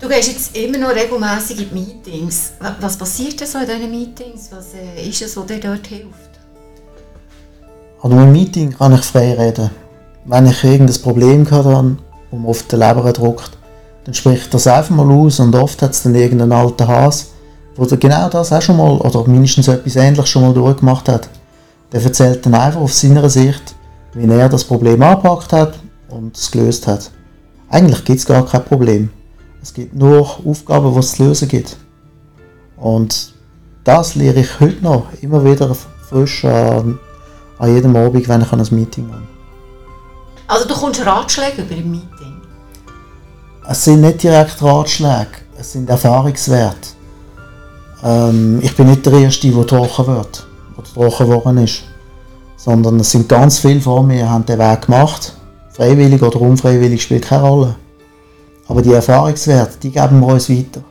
Du 0.00 0.08
gehst 0.08 0.28
jetzt 0.28 0.56
immer 0.56 0.78
noch 0.78 0.94
regelmäßig 0.94 1.60
in 1.60 1.68
die 1.70 1.74
Meetings. 1.74 2.52
Was 2.80 2.96
passiert 2.96 3.40
denn 3.40 3.48
so 3.48 3.58
in 3.58 3.66
diesen 3.66 3.90
Meetings? 3.90 4.48
Was 4.52 4.66
äh, 4.74 5.08
ist 5.08 5.22
es, 5.22 5.36
was 5.36 5.46
dir 5.46 5.58
dort 5.58 5.84
hilft? 5.88 6.30
An 8.02 8.12
einem 8.12 8.30
Meeting 8.30 8.76
kann 8.78 8.94
ich 8.94 9.00
frei 9.00 9.34
reden. 9.34 9.70
Wenn 10.24 10.46
ich 10.46 10.62
irgendein 10.62 11.02
Problem 11.02 11.50
habe, 11.50 11.96
das 12.30 12.38
mir 12.38 12.48
auf 12.48 12.62
den 12.62 12.78
Leber 12.78 13.12
drückt, 13.12 13.58
dann 14.04 14.14
spricht 14.14 14.54
das 14.54 14.68
einfach 14.68 14.94
mal 14.94 15.10
aus 15.10 15.40
und 15.40 15.56
oft 15.56 15.82
hat 15.82 15.90
es 15.90 16.04
dann 16.04 16.14
irgendeinen 16.14 16.52
alten 16.52 16.86
Has, 16.86 17.32
der 17.76 17.98
genau 17.98 18.28
das 18.28 18.52
auch 18.52 18.62
schon 18.62 18.76
mal 18.76 18.98
oder 18.98 19.26
mindestens 19.26 19.66
etwas 19.66 19.96
Ähnliches 19.96 20.28
schon 20.28 20.42
mal 20.42 20.54
durchgemacht 20.54 21.08
hat. 21.08 21.28
Der 21.90 22.04
erzählt 22.04 22.46
dann 22.46 22.54
einfach 22.54 22.80
auf 22.80 22.92
seiner 22.92 23.28
Sicht, 23.28 23.74
wie 24.14 24.30
er 24.30 24.48
das 24.48 24.62
Problem 24.62 25.02
angepackt 25.02 25.52
hat 25.52 25.74
und 26.08 26.36
es 26.36 26.52
gelöst 26.52 26.86
hat. 26.86 27.10
Eigentlich 27.68 28.04
gibt 28.04 28.20
es 28.20 28.26
gar 28.26 28.46
kein 28.46 28.64
Problem. 28.64 29.10
Es 29.62 29.74
gibt 29.74 29.94
nur 29.94 30.38
Aufgaben, 30.44 30.92
die 30.92 30.98
es 30.98 31.12
zu 31.12 31.24
lösen 31.24 31.48
gibt. 31.48 31.76
Und 32.76 33.34
das 33.84 34.14
lehre 34.14 34.40
ich 34.40 34.60
heute 34.60 34.82
noch 34.82 35.06
immer 35.20 35.44
wieder 35.44 35.74
frisch 36.08 36.44
an, 36.44 36.98
an 37.58 37.74
jedem 37.74 37.96
Abend, 37.96 38.28
wenn 38.28 38.42
ich 38.42 38.52
an 38.52 38.60
ein 38.60 38.74
Meeting 38.74 39.08
gehe. 39.08 39.22
Also 40.46 40.66
du 40.66 40.74
kommst 40.74 41.04
Ratschläge 41.04 41.62
über 41.62 41.74
ein 41.74 41.90
Meeting? 41.90 42.40
Es 43.68 43.84
sind 43.84 44.00
nicht 44.00 44.22
direkt 44.22 44.62
Ratschläge, 44.62 45.28
es 45.58 45.72
sind 45.72 45.90
Erfahrungswerte. 45.90 46.88
Ähm, 48.02 48.60
ich 48.62 48.74
bin 48.74 48.88
nicht 48.88 49.04
der 49.04 49.12
Erste, 49.14 49.50
der 49.50 49.66
trocken 49.66 50.06
wird 50.06 50.46
oder 50.76 50.86
trocken 50.86 51.26
geworden 51.26 51.58
ist. 51.58 51.82
Sondern 52.56 53.00
es 53.00 53.10
sind 53.10 53.28
ganz 53.28 53.58
viele 53.58 53.80
vor 53.80 54.02
mir, 54.02 54.28
haben 54.28 54.46
den 54.46 54.58
Weg 54.58 54.82
gemacht. 54.82 55.34
Freiwillig 55.70 56.22
oder 56.22 56.40
unfreiwillig 56.40 57.02
spielt 57.02 57.24
keine 57.24 57.42
Rolle. 57.42 57.74
Aber 58.68 58.82
die 58.82 58.92
Erfahrungswerte, 58.92 59.78
die 59.82 59.90
geben 59.90 60.20
wir 60.20 60.26
uns 60.28 60.50
weiter. 60.50 60.82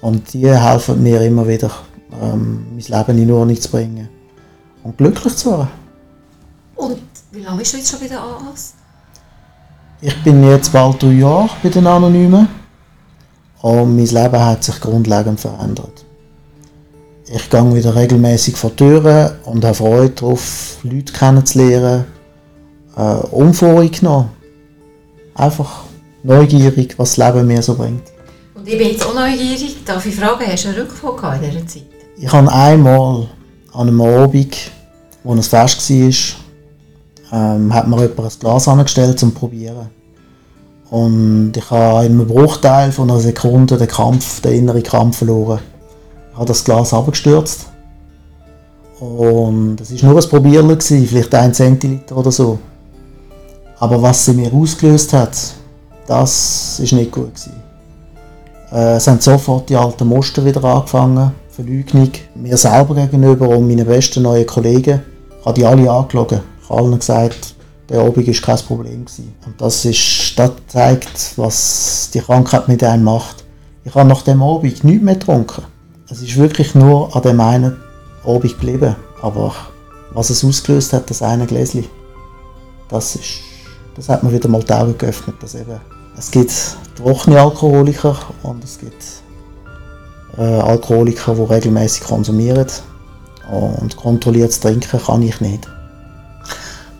Und 0.00 0.32
die 0.32 0.48
helfen 0.48 1.02
mir 1.02 1.20
immer 1.20 1.46
wieder, 1.46 1.70
ähm, 2.20 2.66
mein 2.72 3.06
Leben 3.06 3.22
in 3.22 3.30
Ordnung 3.30 3.60
zu 3.60 3.70
bringen. 3.70 4.08
Und 4.82 4.96
glücklich 4.96 5.36
zu 5.36 5.50
werden. 5.50 5.68
Und 6.76 6.98
wie 7.32 7.40
lange 7.40 7.58
bist 7.58 7.74
du 7.74 7.76
jetzt 7.76 7.90
schon 7.90 8.00
bei 8.00 8.08
der 8.08 8.20
AAS? 8.20 8.74
Ich 10.00 10.22
bin 10.22 10.42
jetzt 10.42 10.72
bald 10.72 11.02
drei 11.02 11.12
Jahre 11.12 11.50
bei 11.62 11.68
den 11.68 11.86
Anonymen. 11.86 12.48
Und 13.60 13.96
mein 13.96 14.06
Leben 14.06 14.40
hat 14.40 14.64
sich 14.64 14.80
grundlegend 14.80 15.38
verändert. 15.38 16.06
Ich 17.26 17.50
gehe 17.50 17.74
wieder 17.74 17.94
regelmäßig 17.94 18.56
vor 18.56 18.74
Türen 18.74 19.32
und 19.44 19.64
habe 19.64 19.74
Freude 19.74 20.14
darauf, 20.14 20.78
Leute 20.82 21.12
kennenzulernen, 21.12 22.06
äh, 22.96 23.16
unvoreingenommen. 23.30 24.30
Einfach 25.34 25.84
neugierig, 26.22 26.98
was 26.98 27.14
das 27.14 27.26
Leben 27.34 27.46
mir 27.46 27.62
so 27.62 27.74
bringt. 27.74 28.02
Und 28.54 28.68
ich 28.68 28.76
bin 28.76 28.88
jetzt 28.88 29.04
auch 29.06 29.14
neugierig. 29.14 29.84
Darf 29.84 30.04
ich 30.04 30.14
fragen, 30.14 30.44
hast 30.46 30.64
du 30.64 30.68
einen 30.68 30.78
Rückfall 30.78 31.42
in 31.42 31.50
dieser 31.50 31.66
Zeit? 31.66 31.86
Ich 32.16 32.30
habe 32.30 32.52
einmal 32.52 33.28
an 33.72 33.88
einem 33.88 34.00
Abend, 34.02 34.56
wo 35.24 35.34
es 35.34 35.48
fest 35.48 35.90
war, 35.90 37.56
ähm, 37.56 37.72
hat 37.72 37.88
mir 37.88 38.00
jemand 38.00 38.20
ein 38.20 38.38
Glas 38.38 38.68
angestellt 38.68 39.18
zum 39.18 39.32
Probieren. 39.32 39.88
Und 40.90 41.52
ich 41.56 41.70
habe 41.70 42.04
in 42.04 42.12
einem 42.12 42.26
Bruchteil 42.26 42.90
von 42.90 43.10
einer 43.10 43.20
Sekunde 43.20 43.78
den 43.78 43.88
Kampf, 43.88 44.40
den 44.40 44.52
inneren 44.52 44.82
Kampf 44.82 45.18
verloren. 45.18 45.60
Ich 46.32 46.36
habe 46.36 46.46
das 46.46 46.64
Glas 46.64 46.92
abgestürzt. 46.92 47.66
Und 48.98 49.80
es 49.80 50.02
war 50.02 50.10
nur 50.10 50.22
ein 50.22 50.28
Probieren, 50.28 50.80
vielleicht 50.80 51.34
ein 51.34 51.54
Zentiliter 51.54 52.16
oder 52.16 52.32
so. 52.32 52.58
Aber 53.78 54.02
was 54.02 54.26
sie 54.26 54.34
mir 54.34 54.52
ausgelöst 54.52 55.14
hat, 55.14 55.54
das 56.10 56.80
ist 56.80 56.92
nicht 56.92 57.12
gut 57.12 57.36
gewesen. 57.36 57.62
Äh, 58.72 58.96
es 58.96 59.06
haben 59.06 59.20
sofort 59.20 59.68
die 59.68 59.76
alten 59.76 60.08
Muster 60.08 60.44
wieder 60.44 60.64
angefangen. 60.64 61.30
Verleugnung 61.50 62.10
mir 62.34 62.56
selber 62.56 62.96
gegenüber 62.96 63.48
und 63.48 63.68
meinen 63.68 63.86
besten 63.86 64.24
neuen 64.24 64.44
Kollegen. 64.44 65.02
Ich 65.38 65.46
habe 65.46 65.54
die 65.54 65.64
alle 65.64 65.88
angelogen. 65.88 66.40
Ich 66.62 66.68
habe 66.68 66.80
allen 66.82 66.98
gesagt, 66.98 67.54
der 67.88 68.00
Abend 68.00 68.26
war 68.26 68.34
kein 68.34 68.66
Problem. 68.66 69.04
Gewesen. 69.04 69.34
Und 69.46 69.60
das, 69.60 69.84
ist, 69.84 70.32
das 70.36 70.50
zeigt, 70.66 71.34
was 71.36 72.10
die 72.12 72.20
Krankheit 72.20 72.66
mit 72.66 72.82
einem 72.82 73.04
macht. 73.04 73.44
Ich 73.84 73.94
habe 73.94 74.08
nach 74.08 74.22
dem 74.22 74.42
Abend 74.42 74.82
nichts 74.82 75.02
mehr 75.04 75.14
getrunken. 75.14 75.62
Es 76.10 76.20
ist 76.20 76.36
wirklich 76.36 76.74
nur 76.74 77.14
an 77.14 77.22
dem 77.22 77.40
einen 77.40 77.76
Abend 78.24 78.58
geblieben. 78.58 78.96
Aber 79.22 79.54
was 80.12 80.30
es 80.30 80.44
ausgelöst 80.44 80.92
hat, 80.92 81.08
das 81.08 81.22
eine 81.22 81.46
Gläschen, 81.46 81.86
das, 82.88 83.14
ist, 83.14 83.42
das 83.94 84.08
hat 84.08 84.24
mir 84.24 84.32
wieder 84.32 84.48
mal 84.48 84.64
die 84.64 84.72
Augen 84.72 84.98
geöffnet. 84.98 85.36
Dass 85.40 85.54
eben, 85.54 85.80
es 86.20 86.30
gibt 86.30 86.52
trockene 86.96 87.40
Alkoholiker 87.40 88.14
und 88.42 88.62
es 88.62 88.78
gibt 88.78 89.02
äh, 90.36 90.42
Alkoholiker, 90.42 91.34
die 91.34 91.42
regelmäßig 91.42 92.04
konsumieren. 92.04 92.66
Und 93.50 93.96
kontrolliertes 93.96 94.60
Trinken 94.60 95.00
kann 95.00 95.22
ich 95.22 95.40
nicht. 95.40 95.66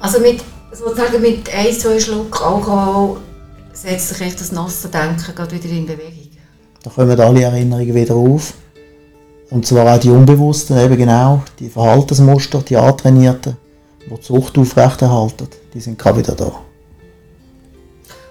Also 0.01 0.21
mit, 0.21 0.43
sozusagen 0.73 1.21
mit 1.21 1.55
ein, 1.55 1.73
zwei 1.75 2.01
Schluck 2.01 2.41
Alkohol 2.43 3.19
setzt 3.75 4.09
sich 4.09 4.23
echt 4.23 4.41
das 4.41 4.53
nasse 4.53 4.89
Denken 4.89 5.35
gerade 5.35 5.53
wieder 5.53 5.69
in 5.69 5.85
Bewegung. 5.85 6.31
Da 6.83 6.89
kommen 6.89 7.21
alle 7.21 7.43
Erinnerungen 7.43 7.95
wieder 7.95 8.15
auf. 8.15 8.55
Und 9.51 9.67
zwar 9.67 9.95
auch 9.95 10.01
die 10.01 10.09
unbewussten, 10.09 10.79
eben 10.79 10.97
genau, 10.97 11.43
die 11.59 11.69
Verhaltensmuster, 11.69 12.63
die 12.63 12.77
antrainierten, 12.77 13.59
die 14.07 14.15
die 14.15 14.23
Sucht 14.23 14.57
aufrechterhalten, 14.57 15.49
die 15.75 15.81
sind 15.81 15.99
gerade 15.99 16.21
wieder 16.21 16.35
da. 16.35 16.53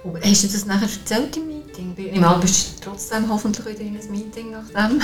Und 0.04 0.24
hast 0.24 0.44
du 0.44 0.48
das 0.48 0.66
nachher 0.66 0.88
erzählt 0.88 1.36
im 1.38 1.48
Meeting? 1.48 1.94
Ich 1.98 2.20
meine, 2.20 2.40
bist 2.40 2.80
du 2.80 2.90
trotzdem 2.90 3.30
hoffentlich 3.30 3.66
wieder 3.66 3.82
in 3.82 3.98
ein 4.00 4.12
Meeting 4.12 4.52
nach 4.52 4.68
dem? 4.70 5.02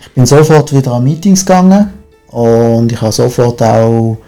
Ich 0.00 0.10
bin 0.12 0.26
sofort 0.26 0.74
wieder 0.74 0.92
an 0.92 1.04
Meetings 1.04 1.46
gegangen 1.46 1.92
und 2.28 2.90
ich 2.90 3.00
habe 3.00 3.12
sofort 3.12 3.62
auch 3.62 4.18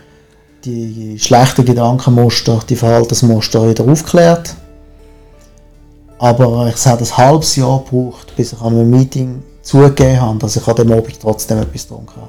die 0.64 1.18
schlechten 1.18 1.64
Gedankenmuster, 1.64 2.60
die 2.68 2.76
Verhaltensmuster 2.76 3.68
wieder 3.68 3.84
aufgeklärt. 3.84 4.54
Aber 6.18 6.70
es 6.72 6.86
hat 6.86 7.00
ein 7.00 7.16
halbes 7.16 7.56
Jahr 7.56 7.82
gebraucht, 7.84 8.34
bis 8.36 8.52
ich 8.52 8.60
an 8.60 8.74
einem 8.74 8.90
Meeting 8.90 9.42
zugegeben 9.62 10.20
habe, 10.20 10.38
dass 10.38 10.56
ich 10.56 10.66
an 10.66 10.76
dem 10.76 10.92
Abend 10.92 11.18
trotzdem 11.20 11.58
etwas 11.58 11.88
getrunken 11.88 12.16
habe. 12.16 12.28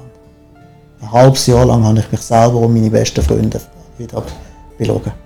Ein 1.02 1.12
halbes 1.12 1.46
Jahr 1.46 1.64
lang 1.64 1.84
habe 1.84 2.00
ich 2.00 2.10
mich 2.10 2.20
selber 2.20 2.56
und 2.56 2.74
meine 2.74 2.90
besten 2.90 3.22
Freunde 3.22 3.60
wieder 3.96 4.22
belogen. 4.76 5.25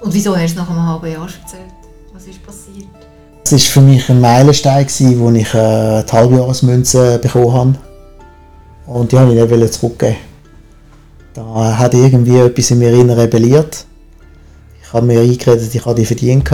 Und 0.00 0.14
wieso 0.14 0.36
hast 0.36 0.54
du 0.54 0.60
nach 0.60 0.70
einem 0.70 0.86
halben 0.86 1.12
Jahr 1.12 1.24
erzählt? 1.24 1.70
Was 2.14 2.26
ist 2.26 2.44
passiert? 2.44 2.88
Es 3.44 3.52
war 3.52 3.58
für 3.58 3.80
mich 3.80 4.08
ein 4.08 4.20
Meilenstein, 4.20 4.86
wo 5.18 5.30
ich 5.30 5.54
äh, 5.54 6.02
die 6.02 6.12
Halbjahresmünze 6.12 7.18
bekommen 7.18 7.52
habe. 7.52 7.74
Und 8.86 9.12
die 9.12 9.16
wollte 9.16 9.54
ich 9.54 9.60
nicht 9.60 9.74
zurückgeben. 9.74 10.16
Da 11.34 11.78
hat 11.78 11.94
irgendwie 11.94 12.38
etwas 12.38 12.70
in 12.70 12.78
mir 12.78 12.92
innen 12.92 13.10
rebelliert. 13.10 13.84
Ich 14.82 14.92
habe 14.92 15.06
mir 15.06 15.20
eingeredet, 15.20 15.74
ich 15.74 15.84
habe 15.84 15.94
die 15.94 16.06
verdient. 16.06 16.50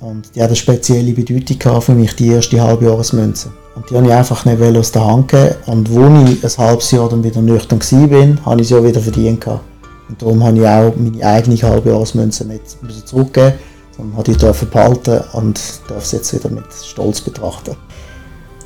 Und 0.00 0.34
die 0.34 0.40
hat 0.40 0.48
eine 0.48 0.56
spezielle 0.56 1.12
Bedeutung 1.12 1.80
für 1.82 1.94
mich, 1.94 2.14
die 2.16 2.28
erste 2.28 2.60
Halbjahresmünze. 2.60 3.50
Und 3.74 3.90
die 3.90 3.96
habe 3.96 4.06
ich 4.06 4.12
einfach 4.12 4.44
nicht 4.44 4.76
aus 4.76 4.92
der 4.92 5.04
Hand 5.04 5.28
gegeben. 5.28 5.56
Und 5.66 5.92
wo 5.92 6.06
ich 6.24 6.44
ein 6.44 6.58
halbes 6.58 6.90
Jahr 6.90 7.08
dann 7.08 7.24
wieder 7.24 7.42
nüchtern 7.42 7.80
war, 7.80 8.46
habe 8.46 8.60
ich 8.60 8.68
sie 8.68 8.76
auch 8.76 8.84
wieder 8.84 9.00
verdient. 9.00 9.40
Gehabt. 9.40 9.73
Und 10.08 10.20
darum 10.20 10.44
habe 10.44 10.58
ich 10.58 10.66
auch 10.66 10.94
meine 10.96 11.24
eigene 11.24 11.56
Halbjahresmünze 11.56 12.46
nicht 12.46 12.78
zurückgeben 13.06 13.54
sondern 13.96 14.16
habe 14.16 14.32
die 14.32 14.38
dürfen 14.38 14.70
behalten 14.70 15.22
und 15.32 15.60
darf 15.88 16.04
sie 16.04 16.16
jetzt 16.16 16.32
wieder 16.34 16.50
mit 16.50 16.64
Stolz 16.72 17.20
betrachten. 17.20 17.76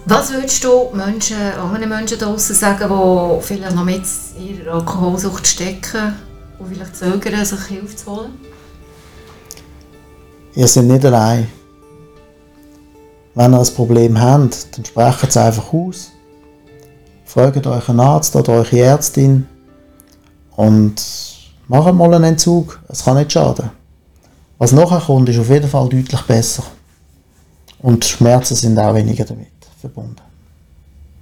Was 0.07 0.33
würdest 0.33 0.65
du 0.65 0.89
Menschen, 0.95 1.37
anderen 1.37 1.89
Menschen 1.89 2.19
draußen 2.19 2.55
sagen, 2.55 2.89
die 2.89 3.43
vielleicht 3.43 3.75
noch 3.75 3.85
mit 3.85 4.03
ihrer 4.39 4.75
Alkoholsucht 4.75 5.47
stecken 5.47 6.15
und 6.59 6.69
vielleicht 6.69 6.97
zögern, 6.97 7.45
sich 7.45 7.61
Hilfe 7.65 7.97
zu 7.97 8.07
holen? 8.07 8.33
Ihr 10.55 10.67
seid 10.67 10.85
nicht 10.85 11.05
allein. 11.05 11.49
Wenn 13.35 13.53
ihr 13.53 13.61
ein 13.61 13.75
Problem 13.75 14.19
habt, 14.19 14.77
dann 14.77 14.85
sprecht 14.85 15.25
es 15.25 15.37
einfach 15.37 15.73
aus. 15.73 16.11
Fragt 17.27 17.67
euch 17.67 17.89
einen 17.89 18.01
Arzt 18.01 18.35
oder 18.35 18.55
eure 18.55 18.81
Ärztin 18.81 19.47
und 20.57 21.28
macht 21.69 21.95
mal 21.95 22.13
einen 22.15 22.25
Entzug. 22.25 22.81
Es 22.89 23.05
kann 23.05 23.17
nicht 23.17 23.33
schaden. 23.33 23.71
Was 24.59 24.73
nachher 24.73 25.01
kommt, 25.01 25.29
ist 25.29 25.39
auf 25.39 25.49
jeden 25.49 25.69
Fall 25.69 25.89
deutlich 25.89 26.23
besser. 26.23 26.65
Und 27.81 28.05
Schmerzen 28.05 28.57
sind 28.57 28.79
auch 28.79 28.95
weniger 28.95 29.25
damit 29.25 29.49
verbunden. 29.81 30.17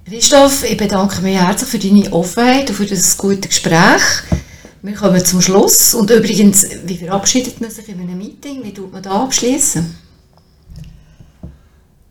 Christoph, 0.05 0.63
ich 0.63 0.77
bedanke 0.77 1.21
mich 1.21 1.37
herzlich 1.37 1.69
für 1.69 1.79
deine 1.79 2.11
Offenheit 2.13 2.69
und 2.69 2.75
für 2.75 2.85
das 2.85 3.17
gute 3.17 3.47
Gespräch. 3.47 4.01
Wir 4.81 4.93
kommen 4.95 5.23
zum 5.23 5.41
Schluss. 5.41 5.93
Und 5.93 6.09
übrigens, 6.09 6.65
wie 6.85 6.97
verabschiedet 6.97 7.59
man 7.59 7.69
sich 7.69 7.89
in 7.89 7.99
einem 7.99 8.17
Meeting? 8.17 8.63
Wie 8.63 8.73
tut 8.73 8.91
man 8.91 9.03
da 9.03 9.23
abschließen? 9.23 9.95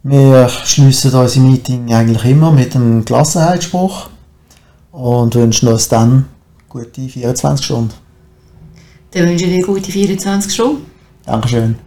Wir 0.02 0.48
schließen 0.48 1.12
unser 1.12 1.40
Meeting 1.40 1.92
eigentlich 1.92 2.24
immer 2.26 2.52
mit 2.52 2.76
einem 2.76 3.04
Gelassenheitsspruch 3.04 4.10
und 4.92 5.34
wünschen 5.34 5.68
uns 5.68 5.88
dann 5.88 6.26
gute 6.68 7.08
24 7.08 7.64
Stunden. 7.64 8.05
Dann 9.16 9.30
wünsche 9.30 9.46
ich 9.46 9.50
dir 9.50 9.64
gute 9.64 9.90
24 9.90 10.52
Stunden. 10.52 10.90
Dankeschön. 11.24 11.78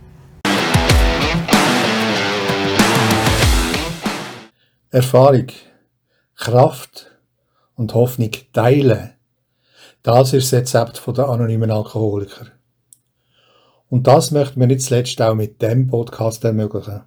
Erfahrung, 4.90 5.46
Kraft 6.36 7.12
und 7.76 7.94
Hoffnung 7.94 8.32
teilen. 8.52 9.12
Das 10.02 10.34
ist 10.34 10.52
das 10.52 10.60
Rezept 10.60 11.04
der 11.16 11.30
anonymen 11.30 11.70
Alkoholiker. 11.70 12.48
Und 13.90 14.08
das 14.08 14.32
möchten 14.32 14.60
wir 14.60 14.66
nicht 14.66 14.82
zuletzt 14.82 15.22
auch 15.22 15.36
mit 15.36 15.62
dem 15.62 15.86
Podcast 15.86 16.44
ermöglichen. 16.46 17.04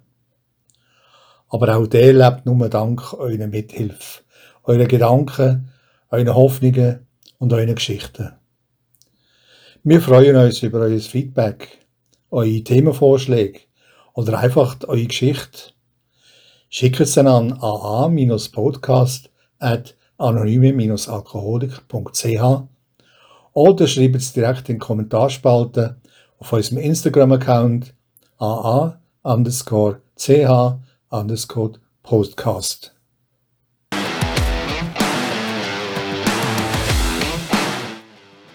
Aber 1.49 1.75
auch 1.75 1.87
der 1.87 2.13
lebt 2.13 2.45
nur 2.45 2.69
dank 2.69 3.11
eurer 3.11 3.47
Mithilfe, 3.47 4.21
euren 4.63 4.87
Gedanken, 4.87 5.69
euren 6.09 6.33
Hoffnungen 6.33 7.07
und 7.39 7.51
euren 7.51 7.75
Geschichten. 7.75 8.31
Wir 9.85 9.99
freuen 9.99 10.37
uns 10.37 10.63
über 10.63 10.79
euer 10.79 10.97
Feedback 10.97 11.79
eure 12.31 12.63
Themenvorschläge 12.63 13.59
oder 14.13 14.39
einfach 14.39 14.77
eure 14.87 15.05
Geschichte, 15.05 15.73
schickt 16.69 17.01
es 17.01 17.15
dann 17.15 17.27
an 17.27 17.51
aa-podcast 17.59 19.29
at 19.59 19.97
anonyme-alkoholiker.ch 20.17 22.63
oder 23.51 23.87
schreibt 23.87 24.15
es 24.15 24.31
direkt 24.31 24.69
in 24.69 24.75
die 24.75 24.79
Kommentarspalte 24.79 25.97
auf 26.39 26.53
unserem 26.53 26.77
Instagram-Account 26.77 27.93
aa 28.39 28.97
underscore 29.23 29.99
ch 30.17 30.29
underscore 31.09 31.73
podcast. 32.03 32.92